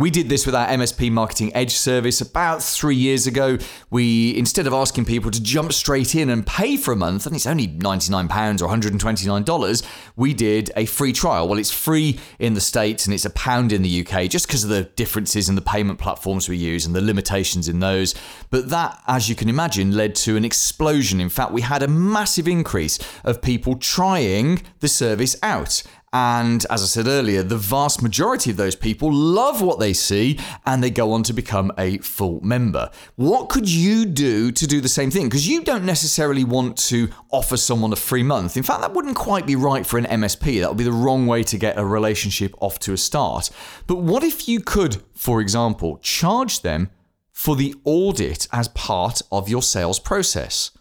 We 0.00 0.10
did 0.10 0.30
this 0.30 0.46
with 0.46 0.54
our 0.54 0.66
MSP 0.66 1.12
Marketing 1.12 1.54
Edge 1.54 1.72
service 1.72 2.22
about 2.22 2.62
three 2.62 2.96
years 2.96 3.26
ago. 3.26 3.58
We, 3.90 4.34
instead 4.34 4.66
of 4.66 4.72
asking 4.72 5.04
people 5.04 5.30
to 5.30 5.42
jump 5.42 5.74
straight 5.74 6.14
in 6.14 6.30
and 6.30 6.46
pay 6.46 6.78
for 6.78 6.92
a 6.92 6.96
month, 6.96 7.26
and 7.26 7.36
it's 7.36 7.46
only 7.46 7.68
£99 7.68 8.62
or 8.62 8.68
$129, 8.68 9.86
we 10.16 10.32
did 10.32 10.70
a 10.74 10.86
free 10.86 11.12
trial. 11.12 11.46
Well, 11.48 11.58
it's 11.58 11.70
free 11.70 12.18
in 12.38 12.54
the 12.54 12.62
States 12.62 13.04
and 13.04 13.12
it's 13.12 13.26
a 13.26 13.30
pound 13.30 13.72
in 13.72 13.82
the 13.82 14.00
UK 14.00 14.30
just 14.30 14.46
because 14.46 14.64
of 14.64 14.70
the 14.70 14.84
differences 14.84 15.50
in 15.50 15.54
the 15.54 15.60
payment 15.60 15.98
platforms 15.98 16.48
we 16.48 16.56
use 16.56 16.86
and 16.86 16.94
the 16.94 17.02
limitations 17.02 17.68
in 17.68 17.80
those. 17.80 18.14
But 18.48 18.70
that, 18.70 19.02
as 19.06 19.28
you 19.28 19.34
can 19.34 19.50
imagine, 19.50 19.94
led 19.94 20.14
to 20.14 20.34
an 20.34 20.46
explosion. 20.46 21.20
In 21.20 21.28
fact, 21.28 21.52
we 21.52 21.60
had 21.60 21.82
a 21.82 21.88
massive 21.88 22.48
increase 22.48 22.98
of 23.22 23.42
people 23.42 23.76
trying 23.76 24.62
the 24.78 24.88
service 24.88 25.36
out. 25.42 25.82
And 26.12 26.66
as 26.70 26.82
I 26.82 26.86
said 26.86 27.06
earlier, 27.06 27.44
the 27.44 27.56
vast 27.56 28.02
majority 28.02 28.50
of 28.50 28.56
those 28.56 28.74
people 28.74 29.12
love 29.12 29.62
what 29.62 29.78
they 29.78 29.92
see 29.92 30.40
and 30.66 30.82
they 30.82 30.90
go 30.90 31.12
on 31.12 31.22
to 31.24 31.32
become 31.32 31.70
a 31.78 31.98
full 31.98 32.40
member. 32.40 32.90
What 33.14 33.48
could 33.48 33.68
you 33.70 34.04
do 34.06 34.50
to 34.50 34.66
do 34.66 34.80
the 34.80 34.88
same 34.88 35.12
thing? 35.12 35.28
Because 35.28 35.46
you 35.46 35.62
don't 35.62 35.84
necessarily 35.84 36.42
want 36.42 36.76
to 36.88 37.10
offer 37.30 37.56
someone 37.56 37.92
a 37.92 37.96
free 37.96 38.24
month. 38.24 38.56
In 38.56 38.64
fact, 38.64 38.80
that 38.80 38.92
wouldn't 38.92 39.16
quite 39.16 39.46
be 39.46 39.54
right 39.54 39.86
for 39.86 39.98
an 39.98 40.06
MSP. 40.06 40.60
That 40.60 40.68
would 40.68 40.78
be 40.78 40.84
the 40.84 40.92
wrong 40.92 41.28
way 41.28 41.44
to 41.44 41.56
get 41.56 41.78
a 41.78 41.84
relationship 41.84 42.54
off 42.60 42.80
to 42.80 42.92
a 42.92 42.96
start. 42.96 43.50
But 43.86 43.96
what 43.96 44.24
if 44.24 44.48
you 44.48 44.60
could, 44.60 45.02
for 45.14 45.40
example, 45.40 45.98
charge 45.98 46.62
them 46.62 46.90
for 47.30 47.54
the 47.54 47.74
audit 47.84 48.48
as 48.52 48.66
part 48.68 49.22
of 49.30 49.48
your 49.48 49.62
sales 49.62 50.00
process? 50.00 50.72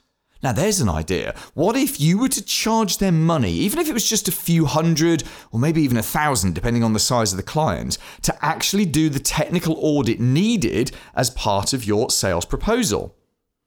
Now, 0.41 0.53
there's 0.53 0.79
an 0.79 0.88
idea. 0.88 1.36
What 1.53 1.75
if 1.75 2.00
you 2.00 2.17
were 2.17 2.29
to 2.29 2.41
charge 2.41 3.00
them 3.00 3.25
money, 3.25 3.51
even 3.51 3.79
if 3.79 3.89
it 3.89 3.93
was 3.93 4.10
just 4.10 4.29
a 4.29 4.31
few 4.31 4.65
hundred 4.65 5.24
or 5.51 5.60
maybe 5.60 5.81
even 5.81 5.98
a 5.98 6.03
thousand, 6.03 6.55
depending 6.55 6.81
on 6.81 6.93
the 6.93 7.00
size 7.00 7.34
of 7.34 7.38
the 7.38 7.43
client, 7.43 7.98
to 8.22 8.46
actually 8.46 8.86
do 8.86 9.10
the 9.10 9.19
technical 9.19 9.75
audit 9.81 10.22
needed 10.22 10.91
as 11.13 11.29
part 11.29 11.74
of 11.74 11.84
your 11.84 12.10
sales 12.10 12.46
proposal? 12.46 13.17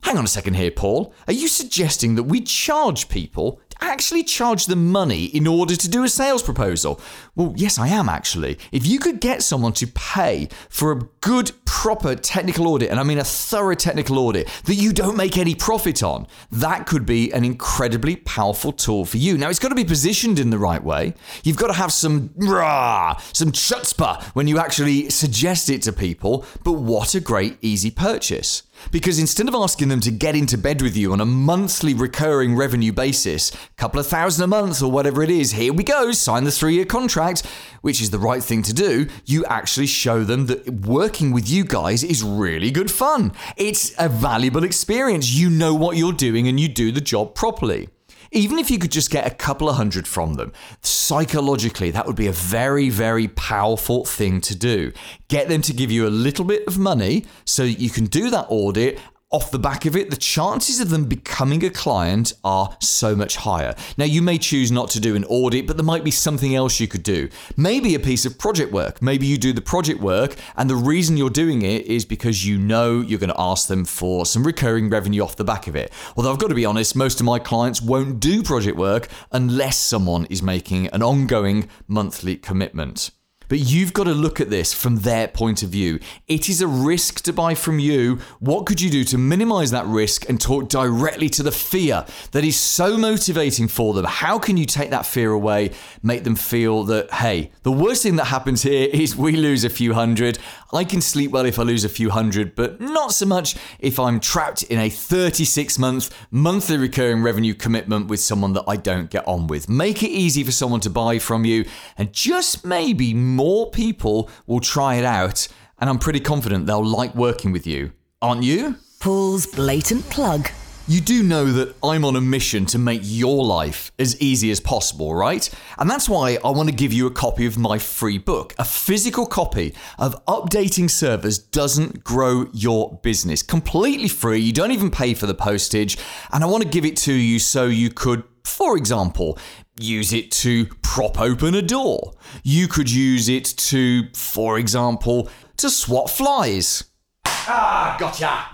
Hang 0.03 0.17
on 0.17 0.25
a 0.25 0.29
second 0.29 0.55
here, 0.55 0.71
Paul. 0.71 1.13
Are 1.27 1.35
you 1.35 1.47
suggesting 1.47 2.15
that 2.15 2.25
we 2.25 2.41
charge 2.41 3.11
people 3.11 3.61
actually 3.83 4.23
charge 4.23 4.67
them 4.67 4.91
money 4.91 5.25
in 5.25 5.47
order 5.47 5.77
to 5.77 5.89
do 5.89 6.05
a 6.05 6.09
sales 6.09 6.43
proposal? 6.43 7.01
Well, 7.35 7.55
yes, 7.57 7.79
I 7.79 7.89
am 7.89 8.09
actually. 8.09 8.59
If 8.71 8.87
you 8.87 8.99
could 8.99 9.21
get 9.21 9.43
someone 9.43 9.73
to 9.75 9.87
pay 9.87 10.49
for 10.69 10.93
a 10.93 11.01
good, 11.21 11.53
proper 11.65 12.15
technical 12.15 12.69
audit, 12.69 12.91
and 12.91 13.01
I 13.01 13.03
mean 13.03 13.19
a 13.19 13.25
thorough 13.25 13.75
technical 13.75 14.19
audit 14.19 14.49
that 14.65 14.75
you 14.75 14.93
don't 14.93 15.17
make 15.17 15.39
any 15.39 15.55
profit 15.55 16.03
on, 16.03 16.27
that 16.51 16.87
could 16.87 17.07
be 17.07 17.33
an 17.33 17.45
incredibly 17.45 18.17
powerful 18.17 18.73
tool 18.73 19.05
for 19.05 19.17
you. 19.17 19.39
Now, 19.39 19.49
it's 19.49 19.59
got 19.59 19.71
to 19.71 19.75
be 19.75 19.85
positioned 19.85 20.39
in 20.39 20.51
the 20.51 20.59
right 20.59 20.83
way. 20.83 21.15
You've 21.45 21.57
got 21.57 21.69
to 21.69 21.73
have 21.73 21.93
some 21.93 22.31
rah, 22.37 23.17
some 23.33 23.53
chutzpah 23.53 24.23
when 24.35 24.47
you 24.47 24.59
actually 24.59 25.11
suggest 25.11 25.71
it 25.71 25.83
to 25.83 25.93
people, 25.93 26.45
but 26.65 26.73
what 26.73 27.15
a 27.15 27.21
great, 27.21 27.59
easy 27.63 27.91
purchase. 27.91 28.63
Because 28.91 29.19
instead 29.19 29.49
of 29.49 29.55
asking 29.55 29.89
them 29.89 30.01
to 30.01 30.11
get 30.11 30.35
into 30.35 30.59
bed 30.59 30.83
with 30.83 30.97
you 30.97 31.13
on 31.13 31.21
a 31.21 31.27
monthly 31.27 31.95
recurring 31.95 32.57
revenue 32.57 32.93
basis, 32.93 33.53
couple 33.77 34.01
of 34.01 34.07
thousand 34.07 34.45
a 34.45 34.47
month 34.47 34.83
or 34.83 34.91
whatever 34.91 35.23
it 35.23 35.31
is, 35.31 35.53
here 35.53 35.73
we 35.73 35.85
go, 35.85 36.13
sign 36.13 36.45
the 36.45 36.51
three 36.51 36.75
year 36.75 36.85
contract, 36.85 37.47
which 37.81 38.01
is 38.01 38.11
the 38.11 38.19
right 38.19 38.43
thing 38.43 38.63
to 38.63 38.73
do, 38.73 39.07
you 39.25 39.45
actually 39.47 39.87
show 39.87 40.25
them 40.25 40.47
that 40.47 40.69
working 40.87 41.33
with 41.33 41.49
you 41.49 41.65
guys 41.65 42.03
is 42.03 42.23
really 42.23 42.71
good 42.71 42.91
fun. 42.91 43.33
It's 43.57 43.93
a 43.99 44.09
valuable 44.09 44.65
experience. 44.65 45.31
You 45.31 45.51
know 45.51 45.75
what 45.75 45.97
you're 45.97 46.13
doing 46.13 46.49
and 46.49 46.59
you 46.59 46.69
do 46.69 46.93
the 46.93 47.01
job 47.01 47.35
properly. 47.35 47.89
Even 48.35 48.59
if 48.59 48.71
you 48.71 48.79
could 48.79 48.91
just 48.91 49.11
get 49.11 49.27
a 49.27 49.35
couple 49.35 49.69
of 49.69 49.77
hundred 49.77 50.09
from 50.09 50.35
them, 50.35 50.53
psychologically, 50.81 51.91
that 51.91 52.07
would 52.07 52.17
be 52.17 52.29
a 52.29 52.33
very, 52.33 52.89
very 52.89 53.29
powerful 53.29 54.07
thing 54.07 54.41
to 54.41 54.57
do. 54.57 54.91
Get 55.29 55.49
them 55.49 55.61
to 55.63 55.75
give 55.75 55.91
you 55.91 56.07
a 56.07 56.09
little 56.09 56.47
bit 56.47 56.67
of 56.67 56.79
money 56.79 57.27
so 57.45 57.63
you 57.63 57.91
can 57.91 58.07
do 58.07 58.31
that 58.31 58.47
audit 58.49 58.99
off 59.33 59.51
the 59.51 59.59
back 59.59 59.87
of 59.87 59.97
it, 59.97 60.11
the 60.11 60.17
chances 60.17 60.79
of 60.79 60.91
them 60.91 61.07
becoming 61.07 61.65
a 61.65 61.71
client 61.71 62.35
are 62.45 62.77
so 62.81 63.17
much 63.17 63.37
higher. 63.37 63.75
Now, 63.97 64.05
you 64.05 64.21
may 64.21 64.37
choose 64.37 64.71
not 64.71 64.91
to 64.91 65.01
do 65.01 65.17
an 65.17 65.25
audit, 65.25 65.67
but 65.67 65.77
there 65.77 65.85
might 65.85 66.05
be 66.05 66.11
something 66.11 66.55
else 66.55 66.79
you 66.79 66.87
could 66.87 67.03
do. 67.03 67.31
Maybe 67.57 67.95
a 67.95 67.99
piece 67.99 68.27
of 68.27 68.39
project 68.39 68.73
work. 68.73 69.01
Maybe 69.01 69.27
you 69.27 69.39
do 69.39 69.55
the 69.55 69.63
project 69.63 70.01
work, 70.01 70.37
and 70.57 70.69
the 70.69 70.77
reason 70.77 71.17
you're 71.17 71.31
doing 71.31 71.63
it 71.63 71.87
is 71.87 72.05
because 72.05 72.47
you 72.47 72.59
know 72.59 73.01
you're 73.01 73.19
going 73.19 73.31
to 73.31 73.41
ask 73.41 73.69
them 73.69 73.87
for 73.87 74.27
some 74.27 74.45
recurring 74.45 74.91
revenue 74.91 75.23
off 75.23 75.37
the 75.37 75.45
back 75.45 75.67
of 75.67 75.75
it. 75.75 75.91
Although 76.17 76.33
I've 76.33 76.39
got 76.39 76.49
to 76.49 76.55
be 76.55 76.67
honest, 76.67 76.95
most 76.95 77.19
of 77.19 77.27
my 77.27 77.39
clients 77.39 77.81
won't 77.81 78.21
do 78.21 78.43
project 78.43 78.77
work 78.77 79.09
unless 79.33 79.79
someone 79.79 80.27
is 80.27 80.43
making 80.43 80.89
an 80.89 81.03
ongoing 81.03 81.69
monthly 81.89 82.37
commitment. 82.37 83.11
But 83.53 83.71
you've 83.71 83.93
got 83.93 84.05
to 84.05 84.15
look 84.15 84.41
at 84.41 84.49
this 84.49 84.73
from 84.73 85.01
their 85.01 85.29
point 85.29 85.63
of 85.63 85.69
view. 85.69 85.99
It 86.27 86.49
is 86.49 86.63
a 86.63 86.67
risk 86.67 87.21
to 87.25 87.35
buy 87.35 87.55
from 87.55 87.79
you. 87.79 88.19
What 88.41 88.65
could 88.65 88.81
you 88.81 88.89
do 88.89 89.05
to 89.05 89.19
minimize 89.19 89.71
that 89.73 89.85
risk 89.85 90.27
and 90.31 90.41
talk 90.41 90.71
directly 90.71 91.29
to 91.29 91.43
the 91.43 91.53
fear 91.53 92.07
that 92.31 92.45
is 92.45 92.57
so 92.57 92.97
motivating 92.97 93.69
for 93.69 93.93
them? 93.93 94.07
How 94.07 94.39
can 94.39 94.57
you 94.57 94.65
take 94.65 94.89
that 94.89 95.05
fear 95.05 95.33
away, 95.33 95.73
make 96.03 96.25
them 96.25 96.35
feel 96.35 96.85
that, 96.85 97.13
hey, 97.13 97.51
the 97.63 97.71
worst 97.71 98.05
thing 98.05 98.17
that 98.17 98.25
happens 98.25 98.63
here 98.63 98.89
is 98.93 99.17
we 99.17 99.33
lose 99.33 99.65
a 99.65 99.69
few 99.69 99.93
hundred. 99.93 100.39
I 100.73 100.85
can 100.85 101.03
sleep 101.03 101.33
well 101.33 101.45
if 101.45 101.59
I 101.59 101.65
lose 101.65 101.85
a 101.85 101.91
few 101.91 102.09
hundred, 102.09 102.55
but 102.55 102.81
not 102.81 103.13
so 103.13 103.27
much 103.27 103.57
if 103.79 104.01
I'm 104.01 104.19
trapped 104.19 104.63
in 104.63 104.79
a 104.79 104.89
36 104.89 105.79
month 105.79 106.11
monthly 106.31 106.79
recurring 106.79 107.23
revenue 107.23 107.53
commitment 107.53 108.07
with 108.07 108.21
someone 108.21 108.55
that 108.55 108.65
I 108.67 108.77
don't 108.77 109.11
get 109.11 109.29
on 109.29 109.49
with. 109.49 109.69
Make 109.69 110.03
it 110.03 110.09
easy 110.09 110.43
for 110.43 110.53
someone 110.53 110.81
to 110.81 110.89
buy 110.89 111.19
from 111.19 111.45
you, 111.45 111.67
and 111.99 112.15
just 112.15 112.65
maybe 112.65 113.13
more 113.13 113.42
more 113.43 113.73
people 113.73 114.31
will 114.47 114.61
try 114.61 114.95
it 114.95 115.05
out, 115.05 115.49
and 115.81 115.91
I'm 115.91 115.99
pretty 115.99 116.21
confident 116.21 116.67
they'll 116.67 116.85
like 116.85 117.13
working 117.17 117.51
with 117.51 117.67
you. 117.67 117.91
Aren't 118.21 118.45
you? 118.45 118.77
Paul's 119.01 119.47
blatant 119.47 120.09
plug. 120.11 120.49
You 120.87 121.01
do 121.01 121.25
know 121.25 121.47
that 121.47 121.75
I'm 121.83 122.05
on 122.05 122.15
a 122.15 122.21
mission 122.21 122.67
to 122.67 122.79
make 122.79 123.01
your 123.03 123.45
life 123.45 123.91
as 123.99 124.21
easy 124.21 124.53
as 124.53 124.61
possible, 124.61 125.13
right? 125.13 125.51
And 125.79 125.91
that's 125.91 126.09
why 126.09 126.39
I 126.45 126.51
want 126.51 126.69
to 126.69 126.75
give 126.75 126.93
you 126.93 127.09
a 127.09 127.11
copy 127.11 127.45
of 127.45 127.59
my 127.59 127.79
free 127.79 128.19
book, 128.19 128.55
a 128.61 128.65
physical 128.65 129.27
copy 129.27 129.75
of 129.99 130.25
Updating 130.27 130.89
Servers 130.89 131.39
Doesn't 131.39 132.05
Grow 132.05 132.47
Your 132.53 133.01
Business. 133.03 133.43
Completely 133.43 134.09
free, 134.09 134.39
you 134.39 134.53
don't 134.53 134.71
even 134.71 134.89
pay 134.89 135.15
for 135.15 135.27
the 135.27 135.35
postage. 135.35 135.99
And 136.33 136.45
I 136.45 136.47
want 136.47 136.63
to 136.63 136.69
give 136.69 136.85
it 136.85 136.97
to 136.99 137.13
you 137.13 137.41
so 137.41 137.67
you 137.67 137.91
could, 137.91 138.23
for 138.45 138.77
example, 138.77 139.37
use 139.79 140.13
it 140.13 140.31
to 140.31 140.67
prop 140.83 141.21
open 141.21 141.55
a 141.55 141.63
door. 141.63 142.15
You 142.43 142.69
could 142.69 142.91
use 142.91 143.29
it 143.29 143.45
to, 143.45 144.09
for 144.15 144.59
example, 144.59 145.29
to 145.59 145.71
swat 145.71 146.11
flies. 146.11 146.85
Ah, 147.25 147.97
gotcha. 147.99 148.47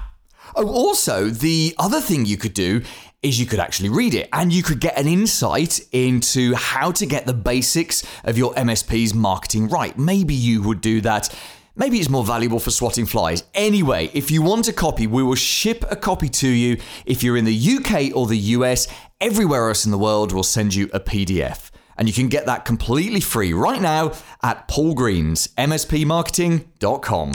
Oh, 0.55 0.67
also, 0.69 1.27
the 1.29 1.75
other 1.79 2.01
thing 2.01 2.27
you 2.27 2.37
could 2.37 2.55
do 2.55 2.83
is 3.23 3.39
you 3.39 3.47
could 3.47 3.59
actually 3.59 3.89
read 3.89 4.15
it 4.15 4.29
and 4.33 4.53
you 4.53 4.63
could 4.63 4.81
get 4.81 4.97
an 4.97 5.07
insight 5.07 5.81
into 5.93 6.55
how 6.55 6.93
to 6.93 7.05
get 7.05 7.27
the 7.27 7.35
basics 7.35 8.05
of 8.25 8.39
your 8.39 8.55
MSP's 8.55 9.13
marketing 9.13 9.69
right. 9.69 9.99
Maybe 9.99 10.35
you 10.35 10.63
would 10.63 10.81
do 10.81 11.01
that. 11.01 11.35
Maybe 11.75 11.99
it's 11.99 12.09
more 12.09 12.25
valuable 12.25 12.59
for 12.59 12.71
swatting 12.71 13.07
flies. 13.07 13.45
Anyway, 13.55 14.11
if 14.15 14.31
you 14.31 14.43
want 14.43 14.69
a 14.69 14.73
copy, 14.73 15.07
we 15.07 15.23
will 15.23 15.37
ship 15.37 15.85
a 15.91 15.97
copy 15.97 16.29
to 16.29 16.49
you. 16.49 16.79
If 17.07 17.23
you're 17.23 17.37
in 17.37 17.45
the 17.45 17.77
UK 17.77 18.17
or 18.17 18.27
the 18.27 18.39
US, 18.57 18.89
everywhere 19.21 19.69
else 19.69 19.85
in 19.85 19.91
the 19.91 19.99
world, 19.99 20.33
we'll 20.33 20.43
send 20.43 20.75
you 20.75 20.89
a 20.93 21.01
PDF. 21.01 21.71
And 21.97 22.09
you 22.09 22.15
can 22.15 22.29
get 22.29 22.47
that 22.47 22.65
completely 22.65 23.21
free 23.21 23.53
right 23.53 23.83
now 23.83 24.13
at 24.43 24.67
paulgreens.mspmarketing.com. 24.69 27.33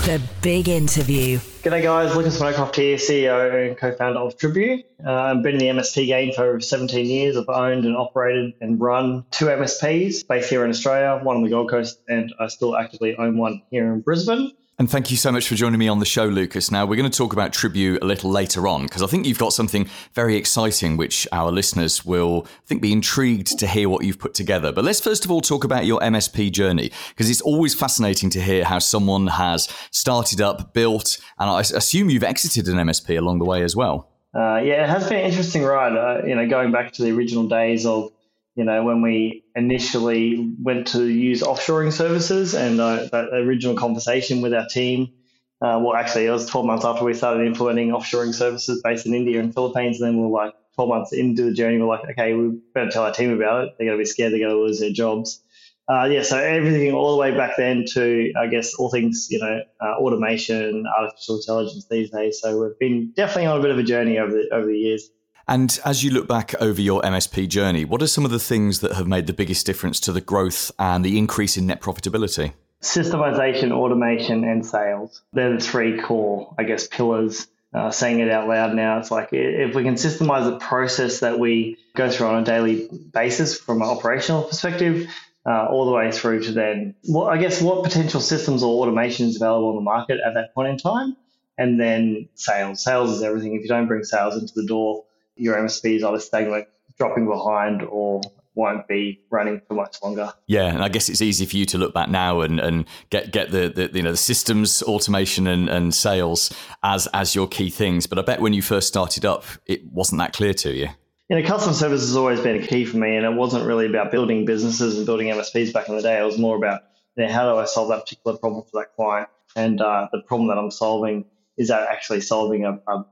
The 0.00 0.22
big 0.40 0.70
interview. 0.70 1.38
G'day 1.62 1.82
guys, 1.82 2.16
Lucas 2.16 2.40
Meadowcroft 2.40 2.76
here, 2.76 2.96
CEO 2.96 3.68
and 3.68 3.76
co-founder 3.76 4.18
of 4.18 4.38
Tribu. 4.38 4.82
Uh, 5.04 5.12
I've 5.12 5.42
been 5.42 5.56
in 5.56 5.58
the 5.58 5.66
MSP 5.66 6.06
game 6.06 6.32
for 6.32 6.46
over 6.46 6.60
17 6.60 7.04
years. 7.04 7.36
I've 7.36 7.50
owned 7.50 7.84
and 7.84 7.94
operated 7.94 8.54
and 8.62 8.80
run 8.80 9.26
two 9.30 9.44
MSPs 9.44 10.26
based 10.26 10.48
here 10.48 10.64
in 10.64 10.70
Australia, 10.70 11.22
one 11.22 11.36
on 11.36 11.42
the 11.42 11.50
Gold 11.50 11.68
Coast, 11.68 12.00
and 12.08 12.32
I 12.40 12.46
still 12.46 12.74
actively 12.74 13.14
own 13.16 13.36
one 13.36 13.60
here 13.70 13.92
in 13.92 14.00
Brisbane. 14.00 14.52
And 14.80 14.90
thank 14.90 15.10
you 15.10 15.18
so 15.18 15.30
much 15.30 15.46
for 15.46 15.56
joining 15.56 15.78
me 15.78 15.88
on 15.88 15.98
the 15.98 16.06
show, 16.06 16.24
Lucas. 16.24 16.70
Now, 16.70 16.86
we're 16.86 16.96
going 16.96 17.10
to 17.10 17.14
talk 17.14 17.34
about 17.34 17.52
Tribu 17.52 17.98
a 18.00 18.06
little 18.06 18.30
later 18.30 18.66
on 18.66 18.84
because 18.84 19.02
I 19.02 19.08
think 19.08 19.26
you've 19.26 19.36
got 19.36 19.52
something 19.52 19.86
very 20.14 20.36
exciting 20.36 20.96
which 20.96 21.28
our 21.32 21.52
listeners 21.52 22.06
will, 22.06 22.46
I 22.46 22.64
think, 22.64 22.80
be 22.80 22.90
intrigued 22.90 23.58
to 23.58 23.66
hear 23.66 23.90
what 23.90 24.06
you've 24.06 24.18
put 24.18 24.32
together. 24.32 24.72
But 24.72 24.84
let's 24.84 24.98
first 24.98 25.26
of 25.26 25.30
all 25.30 25.42
talk 25.42 25.64
about 25.64 25.84
your 25.84 26.00
MSP 26.00 26.50
journey 26.50 26.92
because 27.10 27.28
it's 27.28 27.42
always 27.42 27.74
fascinating 27.74 28.30
to 28.30 28.40
hear 28.40 28.64
how 28.64 28.78
someone 28.78 29.26
has 29.26 29.68
started 29.90 30.40
up, 30.40 30.72
built, 30.72 31.18
and 31.38 31.50
I 31.50 31.60
assume 31.60 32.08
you've 32.08 32.24
exited 32.24 32.66
an 32.66 32.76
MSP 32.76 33.18
along 33.18 33.40
the 33.40 33.44
way 33.44 33.62
as 33.62 33.76
well. 33.76 34.08
Uh, 34.34 34.62
yeah, 34.64 34.84
it 34.84 34.88
has 34.88 35.06
been 35.06 35.18
an 35.18 35.26
interesting 35.26 35.62
ride. 35.62 35.94
Uh, 35.94 36.26
you 36.26 36.34
know, 36.34 36.48
going 36.48 36.72
back 36.72 36.92
to 36.92 37.02
the 37.02 37.12
original 37.12 37.46
days 37.46 37.84
of 37.84 38.12
you 38.60 38.66
know, 38.66 38.84
when 38.84 39.00
we 39.00 39.42
initially 39.56 40.52
went 40.62 40.88
to 40.88 41.08
use 41.08 41.40
offshoring 41.40 41.94
services 41.94 42.54
and 42.54 42.78
uh, 42.78 43.08
that 43.10 43.32
original 43.32 43.74
conversation 43.74 44.42
with 44.42 44.52
our 44.52 44.66
team, 44.66 45.14
uh, 45.62 45.80
well, 45.82 45.94
actually, 45.94 46.26
it 46.26 46.30
was 46.30 46.44
12 46.44 46.66
months 46.66 46.84
after 46.84 47.02
we 47.02 47.14
started 47.14 47.46
implementing 47.46 47.88
offshoring 47.88 48.34
services 48.34 48.82
based 48.84 49.06
in 49.06 49.14
India 49.14 49.40
and 49.40 49.54
Philippines. 49.54 49.98
And 49.98 50.08
then 50.08 50.20
we 50.20 50.26
we're 50.26 50.44
like 50.44 50.54
12 50.74 50.90
months 50.90 51.14
into 51.14 51.42
the 51.44 51.54
journey, 51.54 51.78
we're 51.78 51.86
like, 51.86 52.04
okay, 52.10 52.34
we 52.34 52.60
better 52.74 52.90
tell 52.90 53.04
our 53.04 53.14
team 53.14 53.32
about 53.32 53.64
it. 53.64 53.74
They're 53.78 53.86
going 53.86 53.96
to 53.96 54.02
be 54.02 54.04
scared 54.04 54.34
they're 54.34 54.40
going 54.40 54.52
to 54.52 54.60
lose 54.60 54.80
their 54.80 54.92
jobs. 54.92 55.42
Uh, 55.88 56.04
yeah, 56.04 56.22
so 56.22 56.36
everything 56.36 56.92
all 56.92 57.12
the 57.12 57.18
way 57.18 57.34
back 57.34 57.52
then 57.56 57.86
to, 57.94 58.30
I 58.38 58.46
guess, 58.46 58.74
all 58.74 58.90
things, 58.90 59.28
you 59.30 59.38
know, 59.38 59.62
uh, 59.80 59.94
automation, 59.94 60.84
artificial 60.98 61.36
intelligence 61.36 61.86
these 61.90 62.10
days. 62.10 62.40
So 62.42 62.60
we've 62.60 62.78
been 62.78 63.12
definitely 63.16 63.46
on 63.46 63.58
a 63.58 63.62
bit 63.62 63.70
of 63.70 63.78
a 63.78 63.82
journey 63.82 64.18
over 64.18 64.32
the, 64.32 64.50
over 64.52 64.66
the 64.66 64.78
years. 64.78 65.10
And 65.50 65.80
as 65.84 66.04
you 66.04 66.12
look 66.12 66.28
back 66.28 66.54
over 66.60 66.80
your 66.80 67.02
MSP 67.02 67.48
journey, 67.48 67.84
what 67.84 68.00
are 68.02 68.06
some 68.06 68.24
of 68.24 68.30
the 68.30 68.38
things 68.38 68.78
that 68.80 68.92
have 68.92 69.08
made 69.08 69.26
the 69.26 69.32
biggest 69.32 69.66
difference 69.66 69.98
to 70.00 70.12
the 70.12 70.20
growth 70.20 70.70
and 70.78 71.04
the 71.04 71.18
increase 71.18 71.56
in 71.56 71.66
net 71.66 71.80
profitability? 71.80 72.52
Systemization, 72.82 73.72
automation, 73.72 74.44
and 74.44 74.64
sales. 74.64 75.22
They're 75.32 75.56
the 75.56 75.60
three 75.60 76.00
core, 76.00 76.54
I 76.56 76.62
guess, 76.62 76.86
pillars. 76.86 77.48
Uh, 77.72 77.90
saying 77.90 78.18
it 78.18 78.28
out 78.28 78.48
loud 78.48 78.74
now, 78.74 78.98
it's 78.98 79.12
like 79.12 79.28
if 79.30 79.76
we 79.76 79.84
can 79.84 79.94
systemize 79.94 80.44
the 80.44 80.58
process 80.58 81.20
that 81.20 81.38
we 81.38 81.78
go 81.94 82.10
through 82.10 82.26
on 82.26 82.42
a 82.42 82.44
daily 82.44 82.88
basis 83.12 83.56
from 83.56 83.80
an 83.80 83.88
operational 83.88 84.42
perspective, 84.42 85.08
uh, 85.46 85.66
all 85.66 85.86
the 85.86 85.92
way 85.92 86.10
through 86.10 86.42
to 86.42 86.50
then, 86.50 86.96
well, 87.08 87.28
I 87.28 87.38
guess, 87.38 87.62
what 87.62 87.84
potential 87.84 88.20
systems 88.20 88.64
or 88.64 88.82
automation 88.82 89.26
is 89.26 89.36
available 89.36 89.68
on 89.68 89.76
the 89.76 89.82
market 89.82 90.18
at 90.26 90.34
that 90.34 90.52
point 90.52 90.68
in 90.68 90.78
time, 90.78 91.16
and 91.58 91.80
then 91.80 92.28
sales. 92.34 92.82
Sales 92.82 93.10
is 93.12 93.22
everything. 93.22 93.54
If 93.54 93.62
you 93.62 93.68
don't 93.68 93.86
bring 93.86 94.02
sales 94.02 94.34
into 94.36 94.52
the 94.56 94.66
door, 94.66 95.04
your 95.40 95.56
MSP 95.56 95.96
is 95.96 96.04
either 96.04 96.20
stagnant, 96.20 96.68
dropping 96.98 97.26
behind, 97.26 97.82
or 97.82 98.20
won't 98.54 98.86
be 98.88 99.20
running 99.30 99.60
for 99.66 99.74
much 99.74 99.96
longer. 100.02 100.32
Yeah, 100.46 100.66
and 100.66 100.82
I 100.82 100.88
guess 100.88 101.08
it's 101.08 101.22
easy 101.22 101.46
for 101.46 101.56
you 101.56 101.64
to 101.66 101.78
look 101.78 101.94
back 101.94 102.08
now 102.08 102.40
and, 102.40 102.60
and 102.60 102.84
get 103.10 103.32
get 103.32 103.50
the, 103.50 103.68
the 103.68 103.90
you 103.96 104.02
know 104.02 104.10
the 104.12 104.16
systems 104.16 104.82
automation 104.82 105.46
and, 105.46 105.68
and 105.68 105.94
sales 105.94 106.52
as 106.82 107.08
as 107.14 107.34
your 107.34 107.48
key 107.48 107.70
things. 107.70 108.06
But 108.06 108.18
I 108.18 108.22
bet 108.22 108.40
when 108.40 108.52
you 108.52 108.62
first 108.62 108.88
started 108.88 109.24
up, 109.24 109.44
it 109.66 109.84
wasn't 109.92 110.18
that 110.20 110.32
clear 110.32 110.54
to 110.54 110.72
you. 110.72 110.88
You 111.28 111.40
know, 111.40 111.46
customer 111.46 111.74
service 111.74 112.00
has 112.00 112.16
always 112.16 112.40
been 112.40 112.62
a 112.62 112.66
key 112.66 112.84
for 112.84 112.96
me, 112.96 113.16
and 113.16 113.24
it 113.24 113.32
wasn't 113.32 113.64
really 113.64 113.86
about 113.86 114.10
building 114.10 114.44
businesses 114.44 114.96
and 114.96 115.06
building 115.06 115.28
MSPs 115.28 115.72
back 115.72 115.88
in 115.88 115.96
the 115.96 116.02
day. 116.02 116.20
It 116.20 116.24
was 116.24 116.38
more 116.38 116.56
about 116.56 116.82
you 117.16 117.26
know, 117.26 117.32
how 117.32 117.52
do 117.52 117.58
I 117.58 117.64
solve 117.64 117.88
that 117.88 118.00
particular 118.00 118.36
problem 118.36 118.64
for 118.64 118.80
that 118.80 118.94
client, 118.96 119.28
and 119.56 119.80
uh, 119.80 120.08
the 120.12 120.22
problem 120.22 120.48
that 120.48 120.58
I'm 120.58 120.70
solving 120.70 121.24
is 121.56 121.68
that 121.68 121.88
actually 121.88 122.20
solving 122.20 122.64
a, 122.64 122.80
a 122.88 123.04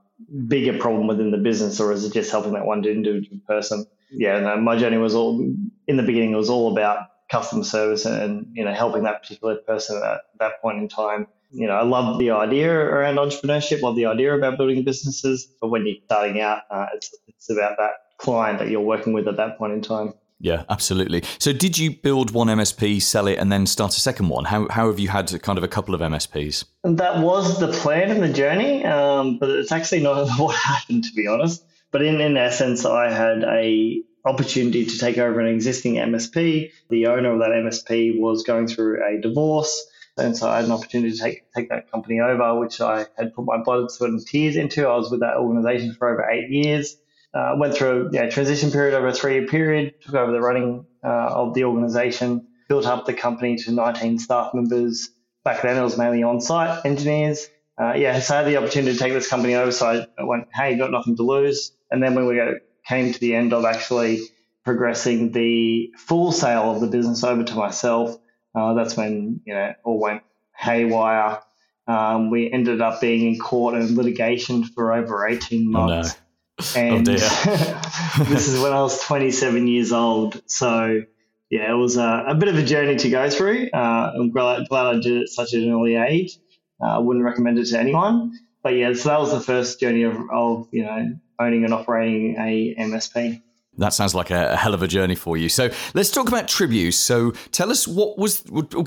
bigger 0.47 0.77
problem 0.77 1.07
within 1.07 1.31
the 1.31 1.37
business, 1.37 1.79
or 1.79 1.91
is 1.91 2.05
it 2.05 2.13
just 2.13 2.31
helping 2.31 2.53
that 2.53 2.65
one 2.65 2.83
individual 2.85 3.39
person? 3.47 3.85
Yeah, 4.11 4.39
no, 4.39 4.57
my 4.57 4.77
journey 4.77 4.97
was 4.97 5.15
all 5.15 5.39
in 5.87 5.97
the 5.97 6.03
beginning. 6.03 6.33
It 6.33 6.37
was 6.37 6.49
all 6.49 6.71
about 6.71 7.07
customer 7.29 7.63
service 7.63 8.05
and 8.05 8.47
you 8.53 8.65
know 8.65 8.73
helping 8.73 9.03
that 9.03 9.21
particular 9.21 9.55
person 9.55 10.01
at 10.03 10.21
that 10.39 10.61
point 10.61 10.79
in 10.79 10.87
time. 10.87 11.27
You 11.51 11.67
know, 11.67 11.73
I 11.73 11.83
love 11.83 12.19
the 12.19 12.31
idea 12.31 12.73
around 12.73 13.15
entrepreneurship, 13.15 13.81
love 13.81 13.95
the 13.95 14.05
idea 14.05 14.35
about 14.35 14.57
building 14.57 14.83
businesses, 14.83 15.47
but 15.59 15.69
when 15.69 15.85
you're 15.85 15.97
starting 16.05 16.41
out, 16.41 16.61
uh, 16.69 16.87
it's 16.93 17.15
it's 17.27 17.49
about 17.49 17.77
that 17.77 17.91
client 18.17 18.59
that 18.59 18.69
you're 18.69 18.81
working 18.81 19.13
with 19.13 19.27
at 19.27 19.37
that 19.37 19.57
point 19.57 19.73
in 19.73 19.81
time. 19.81 20.13
Yeah, 20.39 20.63
absolutely. 20.69 21.23
So, 21.37 21.51
did 21.51 21.77
you 21.77 21.91
build 21.91 22.31
one 22.31 22.47
MSP, 22.47 23.01
sell 23.01 23.27
it, 23.27 23.37
and 23.37 23.51
then 23.51 23.65
start 23.65 23.95
a 23.97 23.99
second 23.99 24.29
one? 24.29 24.45
How, 24.45 24.67
how 24.69 24.87
have 24.87 24.97
you 24.97 25.09
had 25.09 25.41
kind 25.43 25.57
of 25.57 25.63
a 25.63 25.67
couple 25.67 25.93
of 25.93 25.99
MSPs? 25.99 26.63
That 26.83 27.19
was 27.21 27.59
the 27.59 27.67
plan 27.67 28.09
and 28.09 28.23
the 28.23 28.31
journey, 28.31 28.85
um, 28.85 29.37
but 29.37 29.49
it's 29.49 29.71
actually 29.71 30.01
not 30.01 30.29
what 30.39 30.55
happened, 30.55 31.03
to 31.05 31.13
be 31.13 31.27
honest. 31.27 31.65
But 31.91 32.03
in, 32.03 32.21
in 32.21 32.37
essence, 32.37 32.85
I 32.85 33.11
had 33.11 33.43
a 33.43 34.01
opportunity 34.25 34.85
to 34.85 34.97
take 34.97 35.17
over 35.17 35.39
an 35.39 35.53
existing 35.53 35.95
MSP. 35.95 36.71
The 36.89 37.07
owner 37.07 37.33
of 37.33 37.39
that 37.39 37.49
MSP 37.49 38.19
was 38.19 38.43
going 38.43 38.67
through 38.67 39.03
a 39.05 39.19
divorce. 39.19 39.87
And 40.17 40.35
so 40.37 40.49
I 40.49 40.57
had 40.57 40.65
an 40.65 40.71
opportunity 40.71 41.15
to 41.15 41.21
take, 41.21 41.51
take 41.53 41.69
that 41.69 41.89
company 41.91 42.19
over, 42.19 42.59
which 42.59 42.81
I 42.81 43.05
had 43.17 43.33
put 43.33 43.45
my 43.45 43.57
blood, 43.57 43.89
sweat, 43.89 44.09
and 44.09 44.25
tears 44.25 44.55
into. 44.55 44.87
I 44.87 44.95
was 44.95 45.09
with 45.09 45.21
that 45.21 45.37
organization 45.37 45.93
for 45.93 46.09
over 46.09 46.29
eight 46.29 46.49
years 46.49 46.97
uh, 47.33 47.55
went 47.57 47.75
through 47.75 48.09
a 48.17 48.29
transition 48.29 48.71
period 48.71 48.95
over 48.95 49.07
a 49.07 49.13
three 49.13 49.33
year 49.33 49.47
period, 49.47 50.01
took 50.01 50.15
over 50.15 50.31
the 50.31 50.41
running 50.41 50.85
uh, 51.03 51.07
of 51.07 51.53
the 51.53 51.63
organization, 51.63 52.47
built 52.67 52.85
up 52.85 53.05
the 53.05 53.13
company 53.13 53.55
to 53.57 53.71
19 53.71 54.19
staff 54.19 54.53
members. 54.53 55.09
Back 55.43 55.61
then, 55.61 55.77
it 55.77 55.83
was 55.83 55.97
mainly 55.97 56.23
on 56.23 56.41
site 56.41 56.85
engineers. 56.85 57.47
Uh, 57.79 57.93
yeah, 57.93 58.19
so 58.19 58.35
I 58.35 58.37
had 58.39 58.47
the 58.47 58.57
opportunity 58.57 58.93
to 58.93 58.99
take 58.99 59.13
this 59.13 59.29
company 59.29 59.55
over. 59.55 59.71
So 59.71 60.05
I 60.17 60.23
went, 60.23 60.47
hey, 60.53 60.77
got 60.77 60.91
nothing 60.91 61.15
to 61.17 61.23
lose. 61.23 61.71
And 61.91 62.03
then 62.03 62.15
when 62.15 62.25
we 62.25 62.35
got, 62.35 62.55
came 62.85 63.13
to 63.13 63.19
the 63.19 63.35
end 63.35 63.53
of 63.53 63.63
actually 63.63 64.21
progressing 64.65 65.31
the 65.31 65.93
full 65.97 66.31
sale 66.31 66.71
of 66.71 66.81
the 66.81 66.87
business 66.87 67.23
over 67.23 67.43
to 67.43 67.55
myself, 67.55 68.17
uh, 68.53 68.73
that's 68.73 68.97
when 68.97 69.41
you 69.45 69.53
know 69.53 69.73
all 69.83 69.99
went 69.99 70.23
haywire. 70.57 71.39
Um, 71.87 72.29
we 72.29 72.51
ended 72.51 72.81
up 72.81 72.99
being 73.01 73.33
in 73.33 73.39
court 73.39 73.75
and 73.75 73.95
litigation 73.95 74.63
for 74.63 74.93
over 74.93 75.27
18 75.27 75.71
months. 75.71 76.09
Oh, 76.09 76.13
no 76.17 76.28
and 76.75 77.07
oh 77.07 77.11
this 78.25 78.47
is 78.47 78.59
when 78.59 78.73
I 78.73 78.81
was 78.81 79.01
27 79.03 79.67
years 79.67 79.91
old. 79.91 80.41
So 80.45 81.03
yeah, 81.49 81.71
it 81.71 81.75
was 81.75 81.97
a, 81.97 82.25
a 82.27 82.35
bit 82.35 82.49
of 82.49 82.57
a 82.57 82.63
journey 82.63 82.95
to 82.97 83.09
go 83.09 83.29
through. 83.29 83.69
Uh, 83.73 84.11
I'm 84.15 84.31
glad, 84.31 84.67
glad 84.69 84.87
I 84.87 84.93
did 84.93 85.07
it 85.07 85.21
at 85.23 85.29
such 85.29 85.53
an 85.53 85.71
early 85.71 85.95
age. 85.95 86.37
Uh, 86.81 86.85
I 86.85 86.95
uh, 86.95 87.01
wouldn't 87.01 87.25
recommend 87.25 87.59
it 87.59 87.65
to 87.67 87.79
anyone. 87.79 88.39
But 88.61 88.75
yeah, 88.75 88.93
so 88.93 89.09
that 89.09 89.19
was 89.19 89.31
the 89.31 89.39
first 89.39 89.79
journey 89.79 90.03
of, 90.03 90.17
of 90.31 90.67
you 90.71 90.83
know 90.83 91.17
owning 91.39 91.63
and 91.63 91.73
operating 91.73 92.35
a 92.37 92.75
MSP. 92.77 93.41
That 93.79 93.93
sounds 93.93 94.13
like 94.13 94.29
a, 94.29 94.55
hell 94.55 94.73
of 94.73 94.83
a 94.83 94.87
journey 94.87 95.15
for 95.15 95.37
you. 95.37 95.49
So 95.49 95.69
let's 95.93 96.11
talk 96.11 96.27
about 96.27 96.47
Tribu. 96.47 96.91
So 96.91 97.31
tell 97.51 97.71
us 97.71 97.87
what 97.87 98.17
was 98.17 98.43